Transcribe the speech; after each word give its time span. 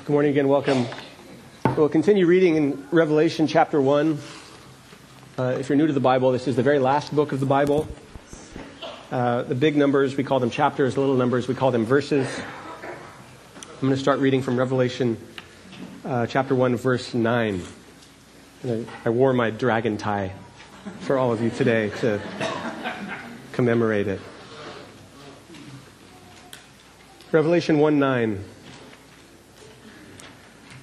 Good 0.00 0.14
morning 0.14 0.30
again. 0.30 0.48
Welcome. 0.48 0.86
We'll 1.76 1.90
continue 1.90 2.24
reading 2.24 2.56
in 2.56 2.88
Revelation 2.90 3.46
chapter 3.46 3.82
1. 3.82 4.18
Uh, 5.38 5.56
if 5.60 5.68
you're 5.68 5.76
new 5.76 5.86
to 5.86 5.92
the 5.92 6.00
Bible, 6.00 6.32
this 6.32 6.48
is 6.48 6.56
the 6.56 6.62
very 6.62 6.78
last 6.78 7.14
book 7.14 7.32
of 7.32 7.40
the 7.40 7.44
Bible. 7.44 7.86
Uh, 9.10 9.42
the 9.42 9.54
big 9.54 9.76
numbers, 9.76 10.16
we 10.16 10.24
call 10.24 10.40
them 10.40 10.48
chapters. 10.48 10.94
The 10.94 11.00
little 11.00 11.16
numbers, 11.16 11.48
we 11.48 11.54
call 11.54 11.70
them 11.70 11.84
verses. 11.84 12.26
I'm 12.82 13.80
going 13.80 13.92
to 13.92 13.98
start 13.98 14.20
reading 14.20 14.40
from 14.40 14.56
Revelation 14.56 15.18
uh, 16.06 16.26
chapter 16.26 16.54
1, 16.54 16.76
verse 16.76 17.12
9. 17.12 17.62
I, 18.64 18.86
I 19.04 19.10
wore 19.10 19.34
my 19.34 19.50
dragon 19.50 19.98
tie 19.98 20.32
for 21.00 21.18
all 21.18 21.30
of 21.30 21.42
you 21.42 21.50
today 21.50 21.90
to 22.00 22.22
commemorate 23.52 24.08
it. 24.08 24.20
Revelation 27.32 27.78
1 27.78 27.98
9. 27.98 28.44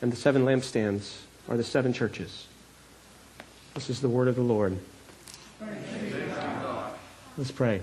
and 0.00 0.12
the 0.12 0.16
seven 0.16 0.44
lampstands 0.44 1.20
are 1.48 1.56
the 1.56 1.64
seven 1.64 1.92
churches. 1.92 2.46
This 3.74 3.90
is 3.90 4.00
the 4.00 4.08
word 4.08 4.28
of 4.28 4.36
the 4.36 4.42
Lord. 4.42 4.78
Let's 7.36 7.50
pray. 7.52 7.82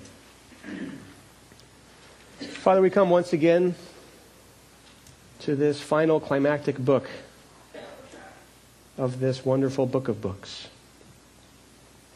Father, 2.39 2.81
we 2.81 2.89
come 2.89 3.09
once 3.09 3.33
again 3.33 3.75
to 5.39 5.55
this 5.55 5.79
final 5.79 6.19
climactic 6.19 6.77
book 6.77 7.09
of 8.97 9.19
this 9.19 9.45
wonderful 9.45 9.85
book 9.85 10.07
of 10.07 10.21
books. 10.21 10.67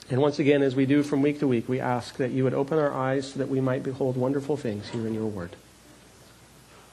And 0.09 0.21
once 0.21 0.39
again, 0.39 0.63
as 0.63 0.75
we 0.75 0.85
do 0.85 1.03
from 1.03 1.21
week 1.21 1.39
to 1.39 1.47
week, 1.47 1.69
we 1.69 1.79
ask 1.79 2.17
that 2.17 2.31
you 2.31 2.43
would 2.43 2.53
open 2.53 2.79
our 2.79 2.91
eyes 2.91 3.31
so 3.31 3.39
that 3.39 3.47
we 3.47 3.61
might 3.61 3.83
behold 3.83 4.17
wonderful 4.17 4.57
things 4.57 4.89
here 4.89 5.05
in 5.05 5.13
your 5.13 5.27
word. 5.27 5.55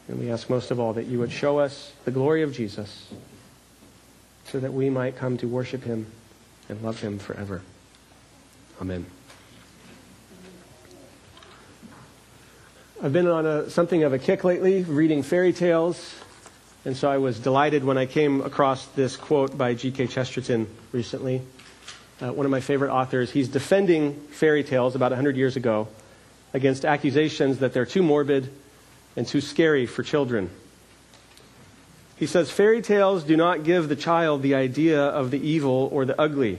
And 0.09 0.19
we 0.21 0.31
ask 0.31 0.49
most 0.49 0.71
of 0.71 0.79
all 0.79 0.93
that 0.95 1.07
you 1.07 1.19
would 1.19 1.33
show 1.33 1.59
us 1.59 1.93
the 2.05 2.11
glory 2.11 2.43
of 2.43 2.53
Jesus 2.53 3.09
so 4.45 4.61
that 4.61 4.73
we 4.73 4.89
might 4.89 5.17
come 5.17 5.37
to 5.39 5.49
worship 5.49 5.83
him 5.83 6.07
and 6.69 6.81
love 6.83 7.01
him 7.01 7.19
forever. 7.19 7.63
Amen. 8.81 9.07
I've 13.03 13.13
been 13.13 13.27
on 13.27 13.47
a, 13.47 13.69
something 13.69 14.05
of 14.05 14.13
a 14.13 14.19
kick 14.19 14.45
lately, 14.45 14.83
reading 14.83 15.23
fairy 15.23 15.53
tales, 15.53 16.15
and 16.85 16.97
so 16.97 17.11
I 17.11 17.19
was 17.19 17.39
delighted 17.39 17.85
when 17.85 17.99
I 17.99 18.07
came 18.07 18.41
across 18.41 18.87
this 18.87 19.17
quote 19.17 19.59
by 19.59 19.75
G.K. 19.75 20.07
Chesterton 20.07 20.69
recently. 20.93 21.43
Uh, 22.23 22.33
one 22.33 22.47
of 22.47 22.51
my 22.51 22.61
favorite 22.61 22.91
authors. 22.91 23.31
He's 23.31 23.49
defending 23.49 24.15
fairy 24.29 24.65
tales 24.65 24.95
about 24.95 25.11
100 25.11 25.37
years 25.37 25.57
ago 25.57 25.89
against 26.55 26.85
accusations 26.85 27.59
that 27.59 27.75
they're 27.75 27.85
too 27.85 28.03
morbid 28.03 28.51
and 29.17 29.27
too 29.27 29.41
scary 29.41 29.87
for 29.87 30.03
children. 30.03 30.51
He 32.17 32.27
says 32.27 32.51
fairy 32.51 32.81
tales 32.83 33.25
do 33.25 33.37
not 33.37 33.65
give 33.65 33.89
the 33.89 33.97
child 33.97 34.43
the 34.43 34.55
idea 34.55 35.03
of 35.03 35.31
the 35.31 35.41
evil 35.41 35.89
or 35.93 36.05
the 36.05 36.19
ugly. 36.21 36.59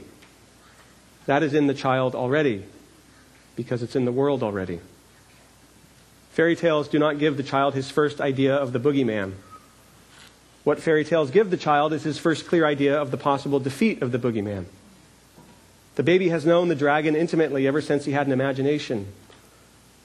That 1.26 1.44
is 1.44 1.54
in 1.54 1.68
the 1.68 1.74
child 1.74 2.16
already, 2.16 2.64
because 3.56 3.84
it's 3.84 3.96
in 3.96 4.06
the 4.06 4.12
world 4.12 4.44
already. 4.44 4.80
Fairy 6.32 6.56
tales 6.56 6.88
do 6.88 7.00
not 7.00 7.18
give 7.18 7.38
the 7.38 7.44
child 7.44 7.74
his 7.74 7.90
first 7.90 8.22
idea 8.22 8.56
of 8.56 8.72
the 8.72 8.80
boogeyman. 8.80 9.34
What 10.64 10.80
fairy 10.80 11.04
tales 11.04 11.32
give 11.32 11.50
the 11.50 11.58
child 11.58 11.94
is 11.94 12.04
his 12.04 12.20
first 12.20 12.46
clear 12.46 12.66
idea 12.66 13.02
of 13.02 13.10
the 13.10 13.18
possible 13.18 13.60
defeat 13.60 14.02
of 14.02 14.12
the 14.12 14.20
boogeyman. 14.20 14.66
The 15.96 16.04
baby 16.04 16.30
has 16.30 16.46
known 16.46 16.68
the 16.68 16.76
dragon 16.76 17.16
intimately 17.16 17.66
ever 17.66 17.82
since 17.82 18.06
he 18.06 18.12
had 18.12 18.28
an 18.28 18.34
imagination. 18.34 19.08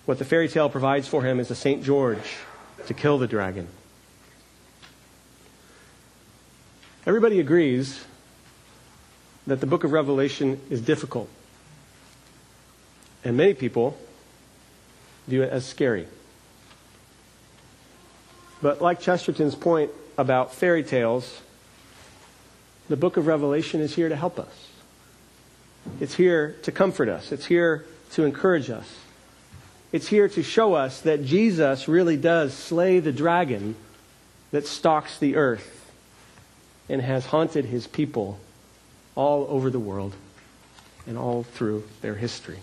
What 0.04 0.18
the 0.18 0.24
fairy 0.24 0.48
tale 0.48 0.68
provides 0.68 1.06
for 1.06 1.22
him 1.22 1.38
is 1.38 1.50
a 1.50 1.54
St. 1.54 1.82
George 1.84 2.36
to 2.86 2.94
kill 2.94 3.18
the 3.18 3.28
dragon. 3.28 3.68
Everybody 7.06 7.40
agrees 7.40 8.04
that 9.46 9.60
the 9.60 9.66
book 9.66 9.84
of 9.84 9.92
Revelation 9.92 10.60
is 10.70 10.80
difficult. 10.80 11.28
And 13.24 13.36
many 13.36 13.54
people 13.54 13.96
view 15.26 15.42
it 15.42 15.50
as 15.50 15.64
scary. 15.64 16.06
But 18.60 18.80
like 18.80 19.00
Chesterton's 19.00 19.54
point 19.54 19.90
about 20.16 20.54
fairy 20.54 20.84
tales, 20.84 21.40
the 22.88 22.96
book 22.96 23.16
of 23.16 23.26
Revelation 23.26 23.80
is 23.80 23.94
here 23.94 24.08
to 24.08 24.16
help 24.16 24.38
us. 24.38 24.68
It's 26.00 26.14
here 26.14 26.56
to 26.62 26.72
comfort 26.72 27.08
us. 27.08 27.32
It's 27.32 27.46
here 27.46 27.86
to 28.12 28.24
encourage 28.24 28.70
us. 28.70 29.01
It's 29.92 30.08
here 30.08 30.28
to 30.28 30.42
show 30.42 30.74
us 30.74 31.02
that 31.02 31.24
Jesus 31.24 31.86
really 31.86 32.16
does 32.16 32.54
slay 32.54 32.98
the 32.98 33.12
dragon 33.12 33.76
that 34.50 34.66
stalks 34.66 35.18
the 35.18 35.36
earth 35.36 35.90
and 36.88 37.02
has 37.02 37.26
haunted 37.26 37.66
his 37.66 37.86
people 37.86 38.38
all 39.14 39.46
over 39.50 39.70
the 39.70 39.78
world 39.78 40.14
and 41.06 41.18
all 41.18 41.42
through 41.42 41.84
their 42.00 42.14
history. 42.14 42.58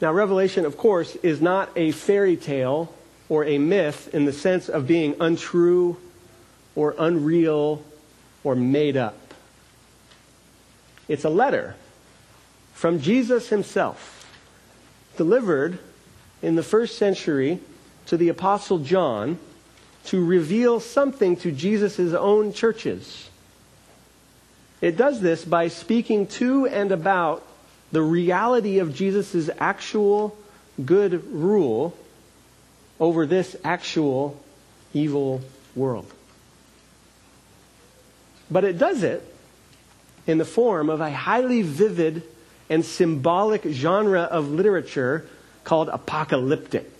Now, 0.00 0.12
Revelation, 0.12 0.66
of 0.66 0.76
course, 0.76 1.16
is 1.16 1.40
not 1.40 1.70
a 1.74 1.90
fairy 1.90 2.36
tale 2.36 2.94
or 3.30 3.44
a 3.44 3.58
myth 3.58 4.14
in 4.14 4.26
the 4.26 4.32
sense 4.32 4.68
of 4.68 4.86
being 4.86 5.16
untrue 5.20 5.96
or 6.74 6.94
unreal 6.98 7.82
or 8.44 8.54
made 8.54 8.96
up. 8.96 9.16
It's 11.08 11.24
a 11.24 11.30
letter 11.30 11.76
from 12.74 13.00
Jesus 13.00 13.48
himself, 13.48 14.15
delivered 15.16 15.78
in 16.42 16.54
the 16.54 16.62
first 16.62 16.98
century 16.98 17.60
to 18.06 18.16
the 18.16 18.28
Apostle 18.28 18.78
John 18.78 19.38
to 20.04 20.24
reveal 20.24 20.80
something 20.80 21.36
to 21.38 21.50
Jesus' 21.50 22.14
own 22.14 22.52
churches. 22.52 23.28
It 24.80 24.96
does 24.96 25.20
this 25.20 25.44
by 25.44 25.68
speaking 25.68 26.26
to 26.28 26.66
and 26.66 26.92
about 26.92 27.46
the 27.92 28.02
reality 28.02 28.78
of 28.78 28.94
Jesus' 28.94 29.50
actual 29.58 30.36
good 30.84 31.24
rule 31.32 31.96
over 33.00 33.26
this 33.26 33.56
actual 33.64 34.40
evil 34.92 35.40
world. 35.74 36.10
But 38.50 38.64
it 38.64 38.78
does 38.78 39.02
it 39.02 39.22
in 40.26 40.38
the 40.38 40.44
form 40.44 40.90
of 40.90 41.00
a 41.00 41.10
highly 41.10 41.62
vivid 41.62 42.22
and 42.68 42.84
symbolic 42.84 43.62
genre 43.64 44.22
of 44.22 44.50
literature 44.50 45.26
called 45.64 45.88
apocalyptic. 45.88 46.90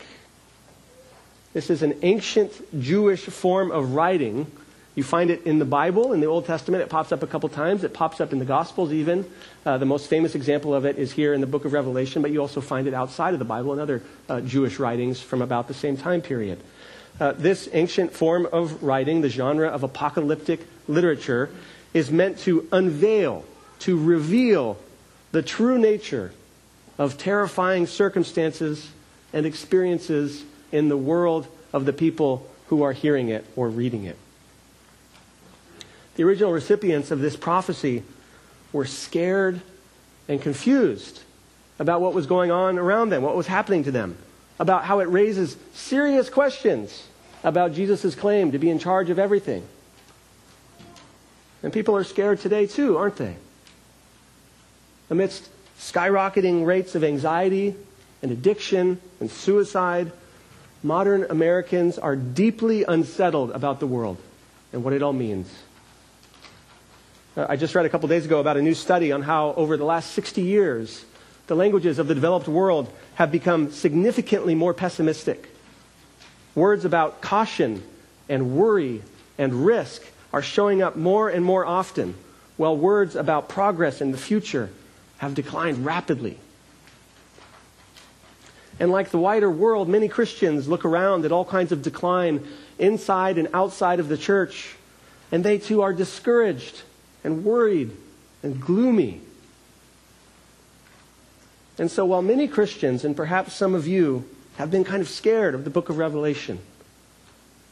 This 1.53 1.71
is 1.71 1.83
an 1.83 1.99
ancient 2.03 2.53
Jewish 2.81 3.23
form 3.23 3.71
of 3.71 3.95
writing. 3.95 4.51
You 4.95 5.03
find 5.03 5.31
it 5.31 5.47
in 5.47 5.59
the 5.59 5.65
Bible, 5.65 6.13
in 6.13 6.21
the 6.21 6.27
Old 6.27 6.47
Testament. 6.47 6.83
It 6.83 6.91
pops 6.91 7.13
up 7.13 7.23
a 7.23 7.27
couple 7.27 7.49
times. 7.49 7.85
It 7.85 7.95
pops 7.95 8.21
up 8.21 8.33
in 8.33 8.39
the 8.39 8.45
Gospels, 8.45 8.93
even. 8.93 9.25
Uh, 9.65 9.79
the 9.79 9.87
most 9.87 10.09
famous 10.09 10.35
example 10.35 10.75
of 10.75 10.85
it 10.85 10.99
is 10.99 11.13
here 11.13 11.33
in 11.33 11.41
the 11.41 11.47
book 11.47 11.65
of 11.65 11.73
Revelation, 11.73 12.23
but 12.23 12.31
you 12.31 12.41
also 12.41 12.61
find 12.61 12.87
it 12.87 12.95
outside 12.95 13.33
of 13.33 13.39
the 13.39 13.45
Bible 13.45 13.73
in 13.73 13.79
other 13.79 14.03
uh, 14.29 14.41
Jewish 14.43 14.79
writings 14.79 15.21
from 15.21 15.43
about 15.43 15.69
the 15.69 15.75
same 15.75 15.97
time 15.97 16.21
period. 16.21 16.61
Uh, 17.19 17.33
this 17.33 17.69
ancient 17.73 18.13
form 18.13 18.47
of 18.53 18.83
writing, 18.83 19.23
the 19.23 19.31
genre 19.31 19.69
of 19.69 19.83
apocalyptic 19.83 20.61
literature, 20.89 21.49
is 21.95 22.11
meant 22.11 22.39
to 22.41 22.69
unveil, 22.73 23.45
to 23.79 23.99
reveal 23.99 24.77
the 25.33 25.43
true 25.43 25.79
nature 25.79 26.33
of 26.99 27.19
terrifying 27.19 27.87
circumstances 27.87 28.91
and 29.33 29.45
experiences 29.45 30.45
in 30.73 30.89
the 30.89 30.97
world 30.97 31.47
of 31.73 31.85
the 31.85 31.93
people 31.93 32.47
who 32.69 32.83
are 32.83 32.93
hearing 32.93 33.29
it 33.29 33.45
or 33.55 33.69
reading 33.69 34.05
it. 34.05 34.17
The 36.17 36.25
original 36.25 36.53
recipients 36.53 37.11
of 37.11 37.21
this 37.21 37.37
prophecy 37.37 38.03
were 38.73 38.87
scared 38.87 39.61
and 40.29 40.41
confused 40.41 41.23
about 41.79 42.01
what 42.01 42.15
was 42.15 42.27
going 42.27 42.51
on 42.51 42.79
around 42.79 43.11
them, 43.11 43.23
what 43.23 43.37
was 43.37 43.47
happening 43.47 43.85
to 43.85 43.91
them, 43.91 44.17
about 44.59 44.85
how 44.85 45.01
it 45.01 45.05
raises 45.05 45.57
serious 45.75 46.31
questions 46.31 47.07
about 47.45 47.75
Jesus' 47.75 48.15
claim 48.15 48.53
to 48.53 48.59
be 48.59 48.71
in 48.71 48.79
charge 48.79 49.11
of 49.11 49.19
everything. 49.19 49.63
And 51.63 51.73
people 51.73 51.95
are 51.97 52.05
scared 52.05 52.41
today 52.41 52.67
too, 52.67 52.97
aren't 52.97 53.17
they? 53.17 53.37
Amidst 55.09 55.49
skyrocketing 55.79 56.67
rates 56.67 56.95
of 56.95 57.05
anxiety 57.05 57.77
and 58.23 58.33
addiction 58.33 59.01
and 59.21 59.31
suicide, 59.31 60.11
modern 60.83 61.25
Americans 61.31 61.99
are 61.99 62.17
deeply 62.17 62.85
unsettled 62.85 63.53
about 63.53 63.79
the 63.79 63.87
world 63.87 64.17
and 64.73 64.83
what 64.83 64.93
it 64.93 65.03
all 65.03 65.13
means. 65.13 65.49
Uh, 67.37 67.47
I 67.49 67.57
just 67.57 67.75
read 67.75 67.87
a 67.87 67.89
couple 67.89 68.09
days 68.09 68.25
ago 68.25 68.41
about 68.41 68.57
a 68.57 68.63
new 68.63 68.75
study 68.75 69.13
on 69.13 69.23
how, 69.23 69.53
over 69.55 69.77
the 69.77 69.85
last 69.85 70.11
60 70.13 70.43
years, 70.43 71.05
the 71.47 71.55
languages 71.55 71.99
of 71.99 72.09
the 72.09 72.15
developed 72.15 72.49
world 72.49 72.91
have 73.15 73.31
become 73.31 73.71
significantly 73.71 74.55
more 74.55 74.75
pessimistic. 74.75 75.49
Words 76.57 76.85
about 76.85 77.21
caution 77.21 77.83
and 78.29 78.57
worry 78.57 79.03
and 79.39 79.67
risk 79.67 80.03
are 80.33 80.43
showing 80.43 80.83
up 80.83 80.97
more 80.97 81.29
and 81.29 81.45
more 81.45 81.65
often, 81.65 82.15
while 82.57 82.77
words 82.77 83.15
about 83.15 83.49
progress 83.49 84.01
in 84.01 84.11
the 84.11 84.19
future 84.19 84.71
have 85.19 85.35
declined 85.35 85.85
rapidly. 85.85 86.39
And 88.79 88.91
like 88.91 89.11
the 89.11 89.19
wider 89.19 89.51
world, 89.51 89.89
many 89.89 90.09
Christians 90.09 90.69
look 90.69 90.85
around 90.85 91.25
at 91.25 91.33
all 91.33 91.45
kinds 91.45 91.73
of 91.73 91.83
decline 91.83 92.47
inside 92.79 93.39
and 93.39 93.49
outside 93.55 94.01
of 94.01 94.09
the 94.09 94.19
church, 94.19 94.77
and 95.33 95.43
they 95.43 95.59
too 95.59 95.81
are 95.83 95.95
discouraged 95.95 96.83
and 97.25 97.45
worried 97.45 97.91
and 98.43 98.61
gloomy. 98.61 99.23
And 101.79 101.91
so, 101.91 102.05
while 102.05 102.23
many 102.23 102.49
Christians, 102.49 103.05
and 103.05 103.17
perhaps 103.17 103.55
some 103.55 103.75
of 103.75 103.87
you, 103.87 104.29
have 104.57 104.71
been 104.71 104.85
kind 104.85 105.03
of 105.03 105.09
scared 105.09 105.55
of 105.55 105.65
the 105.65 105.71
book 105.71 105.89
of 105.89 105.99
Revelation, 105.99 106.59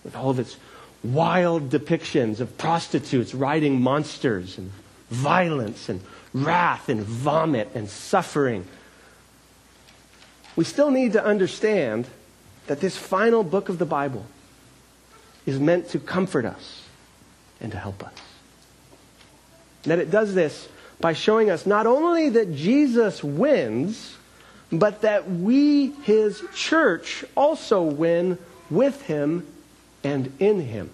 with 0.03 0.17
all 0.17 0.31
of 0.31 0.39
its 0.39 0.57
wild 1.03 1.71
depictions 1.71 2.41
of 2.41 2.57
prostitutes 2.57 3.35
riding 3.35 3.81
monsters 3.81 4.57
and 4.57 4.73
violence 5.15 5.89
and 5.89 6.01
wrath 6.33 6.89
and 6.89 7.03
vomit 7.03 7.71
and 7.75 7.89
suffering. 7.89 8.67
We 10.57 10.65
still 10.65 10.91
need 10.91 11.13
to 11.13 11.25
understand 11.25 12.07
that 12.67 12.81
this 12.81 12.97
final 12.97 13.43
book 13.43 13.69
of 13.69 13.79
the 13.79 13.87
Bible 13.87 14.27
is 15.47 15.59
meant 15.59 15.91
to 15.91 15.99
comfort 15.99 16.45
us 16.45 16.83
and 17.61 17.73
to 17.73 17.79
help 17.79 18.03
us. 18.05 18.15
And 19.85 19.91
that 19.93 19.99
it 19.99 20.11
does 20.11 20.35
this 20.35 20.69
by 21.01 21.13
showing 21.13 21.51
us 21.51 21.67
not 21.67 21.87
only 21.87 22.31
that 22.31 22.55
Jesus 22.55 23.23
wins, 23.23 24.17
but 24.73 25.03
that 25.03 25.31
we, 25.31 25.89
his 26.03 26.43
church, 26.55 27.25
also 27.37 27.83
win 27.83 28.39
with 28.71 29.03
him 29.03 29.47
and 30.03 30.33
in 30.39 30.61
him. 30.61 30.91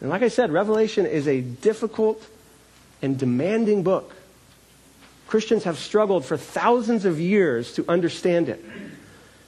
And 0.00 0.10
like 0.10 0.22
I 0.22 0.28
said, 0.28 0.52
Revelation 0.52 1.06
is 1.06 1.26
a 1.26 1.40
difficult 1.40 2.26
and 3.02 3.18
demanding 3.18 3.82
book. 3.82 4.14
Christians 5.26 5.64
have 5.64 5.78
struggled 5.78 6.24
for 6.24 6.36
thousands 6.36 7.04
of 7.04 7.18
years 7.18 7.72
to 7.74 7.84
understand 7.88 8.48
it. 8.48 8.64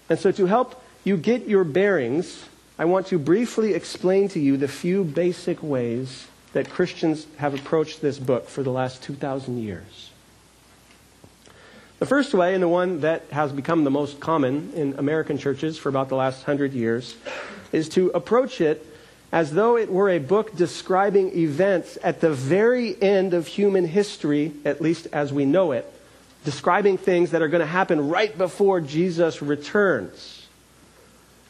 And 0.08 0.18
so, 0.18 0.32
to 0.32 0.46
help 0.46 0.82
you 1.04 1.16
get 1.16 1.46
your 1.46 1.64
bearings, 1.64 2.44
I 2.78 2.86
want 2.86 3.08
to 3.08 3.18
briefly 3.18 3.74
explain 3.74 4.28
to 4.30 4.40
you 4.40 4.56
the 4.56 4.68
few 4.68 5.04
basic 5.04 5.62
ways 5.62 6.26
that 6.52 6.70
Christians 6.70 7.26
have 7.36 7.54
approached 7.54 8.00
this 8.00 8.18
book 8.18 8.48
for 8.48 8.62
the 8.62 8.70
last 8.70 9.02
2,000 9.02 9.58
years. 9.58 10.10
The 11.98 12.06
first 12.06 12.32
way, 12.32 12.54
and 12.54 12.62
the 12.62 12.68
one 12.68 13.00
that 13.00 13.24
has 13.32 13.52
become 13.52 13.84
the 13.84 13.90
most 13.90 14.20
common 14.20 14.72
in 14.74 14.94
American 14.98 15.36
churches 15.36 15.76
for 15.76 15.88
about 15.88 16.08
the 16.08 16.14
last 16.14 16.44
hundred 16.44 16.72
years, 16.72 17.16
is 17.72 17.88
to 17.90 18.10
approach 18.10 18.60
it 18.60 18.86
as 19.30 19.52
though 19.52 19.76
it 19.76 19.90
were 19.90 20.08
a 20.08 20.18
book 20.18 20.56
describing 20.56 21.36
events 21.36 21.98
at 22.02 22.20
the 22.20 22.30
very 22.30 23.00
end 23.02 23.34
of 23.34 23.46
human 23.46 23.86
history, 23.86 24.52
at 24.64 24.80
least 24.80 25.06
as 25.12 25.32
we 25.32 25.44
know 25.44 25.72
it, 25.72 25.90
describing 26.44 26.96
things 26.96 27.32
that 27.32 27.42
are 27.42 27.48
going 27.48 27.60
to 27.60 27.66
happen 27.66 28.08
right 28.08 28.36
before 28.36 28.80
Jesus 28.80 29.42
returns. 29.42 30.46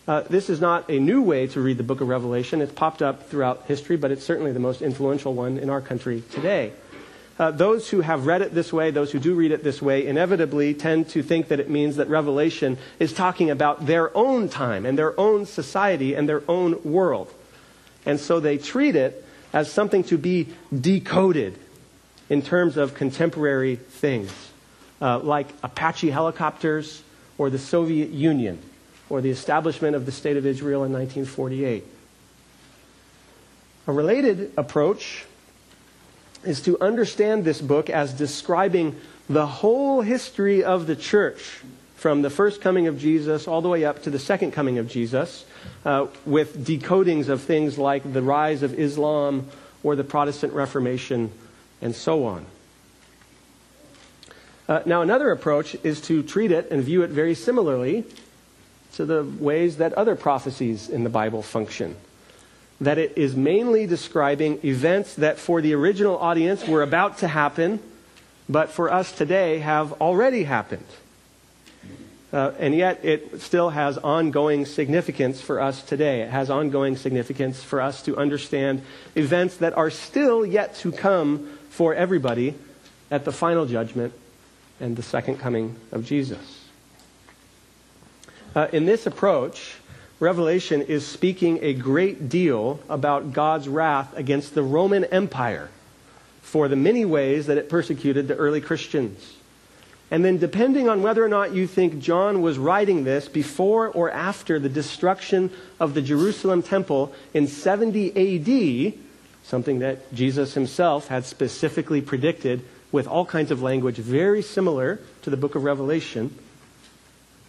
Uh, 0.08 0.22
this 0.22 0.48
is 0.48 0.60
not 0.60 0.90
a 0.90 0.98
new 0.98 1.22
way 1.22 1.46
to 1.46 1.60
read 1.60 1.76
the 1.76 1.82
book 1.82 2.00
of 2.00 2.08
Revelation. 2.08 2.62
It's 2.62 2.72
popped 2.72 3.02
up 3.02 3.28
throughout 3.28 3.64
history, 3.66 3.96
but 3.96 4.10
it's 4.10 4.24
certainly 4.24 4.52
the 4.52 4.58
most 4.58 4.80
influential 4.80 5.34
one 5.34 5.58
in 5.58 5.70
our 5.70 5.82
country 5.82 6.22
today. 6.32 6.72
Uh, 7.38 7.52
those 7.52 7.90
who 7.90 8.00
have 8.00 8.26
read 8.26 8.42
it 8.42 8.52
this 8.52 8.72
way, 8.72 8.90
those 8.90 9.12
who 9.12 9.20
do 9.20 9.34
read 9.34 9.52
it 9.52 9.62
this 9.62 9.80
way, 9.80 10.04
inevitably 10.04 10.74
tend 10.74 11.08
to 11.10 11.22
think 11.22 11.48
that 11.48 11.60
it 11.60 11.70
means 11.70 11.96
that 11.96 12.08
Revelation 12.08 12.76
is 12.98 13.12
talking 13.12 13.50
about 13.50 13.86
their 13.86 14.16
own 14.16 14.48
time 14.48 14.84
and 14.84 14.98
their 14.98 15.18
own 15.20 15.46
society 15.46 16.14
and 16.14 16.28
their 16.28 16.42
own 16.48 16.82
world. 16.82 17.32
And 18.06 18.18
so 18.18 18.40
they 18.40 18.58
treat 18.58 18.96
it 18.96 19.24
as 19.52 19.70
something 19.70 20.04
to 20.04 20.18
be 20.18 20.48
decoded 20.78 21.58
in 22.28 22.42
terms 22.42 22.76
of 22.76 22.94
contemporary 22.94 23.76
things, 23.76 24.32
uh, 25.00 25.18
like 25.18 25.48
Apache 25.62 26.10
helicopters 26.10 27.02
or 27.38 27.50
the 27.50 27.58
Soviet 27.58 28.10
Union 28.10 28.58
or 29.08 29.20
the 29.20 29.30
establishment 29.30 29.96
of 29.96 30.06
the 30.06 30.12
State 30.12 30.36
of 30.36 30.44
Israel 30.44 30.84
in 30.84 30.92
1948. 30.92 31.84
A 33.86 33.92
related 33.92 34.52
approach 34.58 35.24
is 36.44 36.60
to 36.62 36.78
understand 36.80 37.44
this 37.44 37.60
book 37.60 37.88
as 37.88 38.12
describing 38.12 39.00
the 39.28 39.46
whole 39.46 40.02
history 40.02 40.62
of 40.62 40.86
the 40.86 40.96
church 40.96 41.62
from 41.98 42.22
the 42.22 42.30
first 42.30 42.60
coming 42.60 42.86
of 42.86 42.96
Jesus 42.96 43.48
all 43.48 43.60
the 43.60 43.68
way 43.68 43.84
up 43.84 44.04
to 44.04 44.10
the 44.10 44.20
second 44.20 44.52
coming 44.52 44.78
of 44.78 44.88
Jesus 44.88 45.44
uh, 45.84 46.06
with 46.24 46.64
decodings 46.64 47.28
of 47.28 47.42
things 47.42 47.76
like 47.76 48.12
the 48.12 48.22
rise 48.22 48.62
of 48.62 48.78
Islam 48.78 49.48
or 49.82 49.96
the 49.96 50.04
Protestant 50.04 50.52
Reformation 50.52 51.32
and 51.82 51.92
so 51.92 52.24
on. 52.24 52.46
Uh, 54.68 54.80
now, 54.86 55.02
another 55.02 55.32
approach 55.32 55.76
is 55.82 56.00
to 56.02 56.22
treat 56.22 56.52
it 56.52 56.70
and 56.70 56.84
view 56.84 57.02
it 57.02 57.10
very 57.10 57.34
similarly 57.34 58.04
to 58.92 59.04
the 59.04 59.24
ways 59.24 59.78
that 59.78 59.92
other 59.94 60.14
prophecies 60.14 60.88
in 60.88 61.02
the 61.02 61.10
Bible 61.10 61.42
function. 61.42 61.96
That 62.80 62.98
it 62.98 63.18
is 63.18 63.34
mainly 63.34 63.88
describing 63.88 64.60
events 64.64 65.16
that 65.16 65.36
for 65.36 65.60
the 65.60 65.74
original 65.74 66.16
audience 66.16 66.64
were 66.64 66.82
about 66.82 67.18
to 67.18 67.28
happen, 67.28 67.80
but 68.48 68.70
for 68.70 68.88
us 68.88 69.10
today 69.10 69.58
have 69.58 69.94
already 70.00 70.44
happened. 70.44 70.86
Uh, 72.30 72.52
and 72.58 72.74
yet 72.74 73.04
it 73.04 73.40
still 73.40 73.70
has 73.70 73.96
ongoing 73.98 74.66
significance 74.66 75.40
for 75.40 75.60
us 75.60 75.82
today. 75.82 76.20
It 76.20 76.30
has 76.30 76.50
ongoing 76.50 76.96
significance 76.96 77.62
for 77.62 77.80
us 77.80 78.02
to 78.02 78.18
understand 78.18 78.82
events 79.14 79.56
that 79.58 79.76
are 79.76 79.88
still 79.88 80.44
yet 80.44 80.74
to 80.76 80.92
come 80.92 81.58
for 81.70 81.94
everybody 81.94 82.54
at 83.10 83.24
the 83.24 83.32
final 83.32 83.64
judgment 83.64 84.12
and 84.78 84.94
the 84.94 85.02
second 85.02 85.38
coming 85.38 85.76
of 85.90 86.04
Jesus. 86.04 86.66
Uh, 88.54 88.68
in 88.72 88.84
this 88.84 89.06
approach, 89.06 89.76
Revelation 90.20 90.82
is 90.82 91.06
speaking 91.06 91.60
a 91.62 91.72
great 91.72 92.28
deal 92.28 92.80
about 92.88 93.32
God's 93.32 93.68
wrath 93.68 94.16
against 94.16 94.54
the 94.54 94.62
Roman 94.62 95.04
Empire 95.04 95.70
for 96.42 96.68
the 96.68 96.76
many 96.76 97.04
ways 97.04 97.46
that 97.46 97.56
it 97.56 97.68
persecuted 97.68 98.26
the 98.26 98.34
early 98.34 98.60
Christians. 98.60 99.37
And 100.10 100.24
then, 100.24 100.38
depending 100.38 100.88
on 100.88 101.02
whether 101.02 101.22
or 101.22 101.28
not 101.28 101.52
you 101.52 101.66
think 101.66 101.98
John 101.98 102.40
was 102.40 102.58
writing 102.58 103.04
this 103.04 103.28
before 103.28 103.88
or 103.88 104.10
after 104.10 104.58
the 104.58 104.68
destruction 104.68 105.50
of 105.78 105.92
the 105.92 106.00
Jerusalem 106.00 106.62
temple 106.62 107.12
in 107.34 107.46
70 107.46 108.16
AD, 108.16 108.94
something 109.44 109.80
that 109.80 110.12
Jesus 110.14 110.54
himself 110.54 111.08
had 111.08 111.26
specifically 111.26 112.00
predicted 112.00 112.64
with 112.90 113.06
all 113.06 113.26
kinds 113.26 113.50
of 113.50 113.60
language 113.60 113.96
very 113.96 114.40
similar 114.40 114.98
to 115.22 115.30
the 115.30 115.36
book 115.36 115.54
of 115.54 115.64
Revelation, 115.64 116.34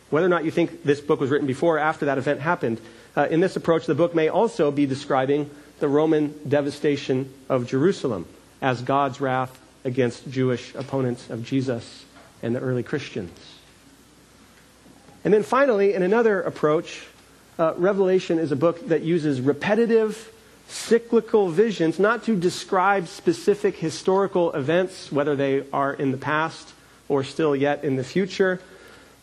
whether 0.10 0.26
or 0.26 0.30
not 0.30 0.44
you 0.44 0.52
think 0.52 0.84
this 0.84 1.00
book 1.00 1.22
was 1.22 1.30
written 1.30 1.48
before 1.48 1.78
or 1.78 1.80
after 1.80 2.06
that 2.06 2.18
event 2.18 2.42
happened, 2.42 2.82
uh, 3.16 3.28
in 3.30 3.40
this 3.40 3.56
approach, 3.56 3.86
the 3.86 3.96
book 3.96 4.14
may 4.14 4.28
also 4.28 4.70
be 4.70 4.86
describing 4.86 5.50
the 5.80 5.88
Roman 5.88 6.34
devastation 6.48 7.34
of 7.48 7.68
Jerusalem 7.68 8.26
as 8.62 8.82
God's 8.82 9.22
wrath 9.22 9.58
against 9.86 10.30
Jewish 10.30 10.76
opponents 10.76 11.30
of 11.30 11.46
Jesus 11.46 12.06
and 12.42 12.56
the 12.56 12.60
early 12.60 12.84
Christians. 12.84 13.32
And 15.24 15.34
then 15.34 15.44
finally, 15.44 15.94
in 15.94 16.04
another 16.04 16.42
approach, 16.42 17.06
uh, 17.58 17.74
Revelation 17.76 18.40
is 18.40 18.52
a 18.52 18.56
book 18.56 18.88
that 18.88 19.02
uses 19.02 19.42
repetitive, 19.42 20.32
cyclical 20.70 21.50
visions 21.50 22.00
not 22.00 22.24
to 22.24 22.36
describe 22.36 23.08
specific 23.08 23.76
historical 23.76 24.54
events, 24.54 25.12
whether 25.12 25.36
they 25.36 25.64
are 25.74 25.94
in 25.94 26.12
the 26.12 26.18
past 26.18 26.74
or 27.10 27.24
still 27.24 27.56
yet 27.56 27.84
in 27.84 27.96
the 27.96 28.04
future, 28.04 28.62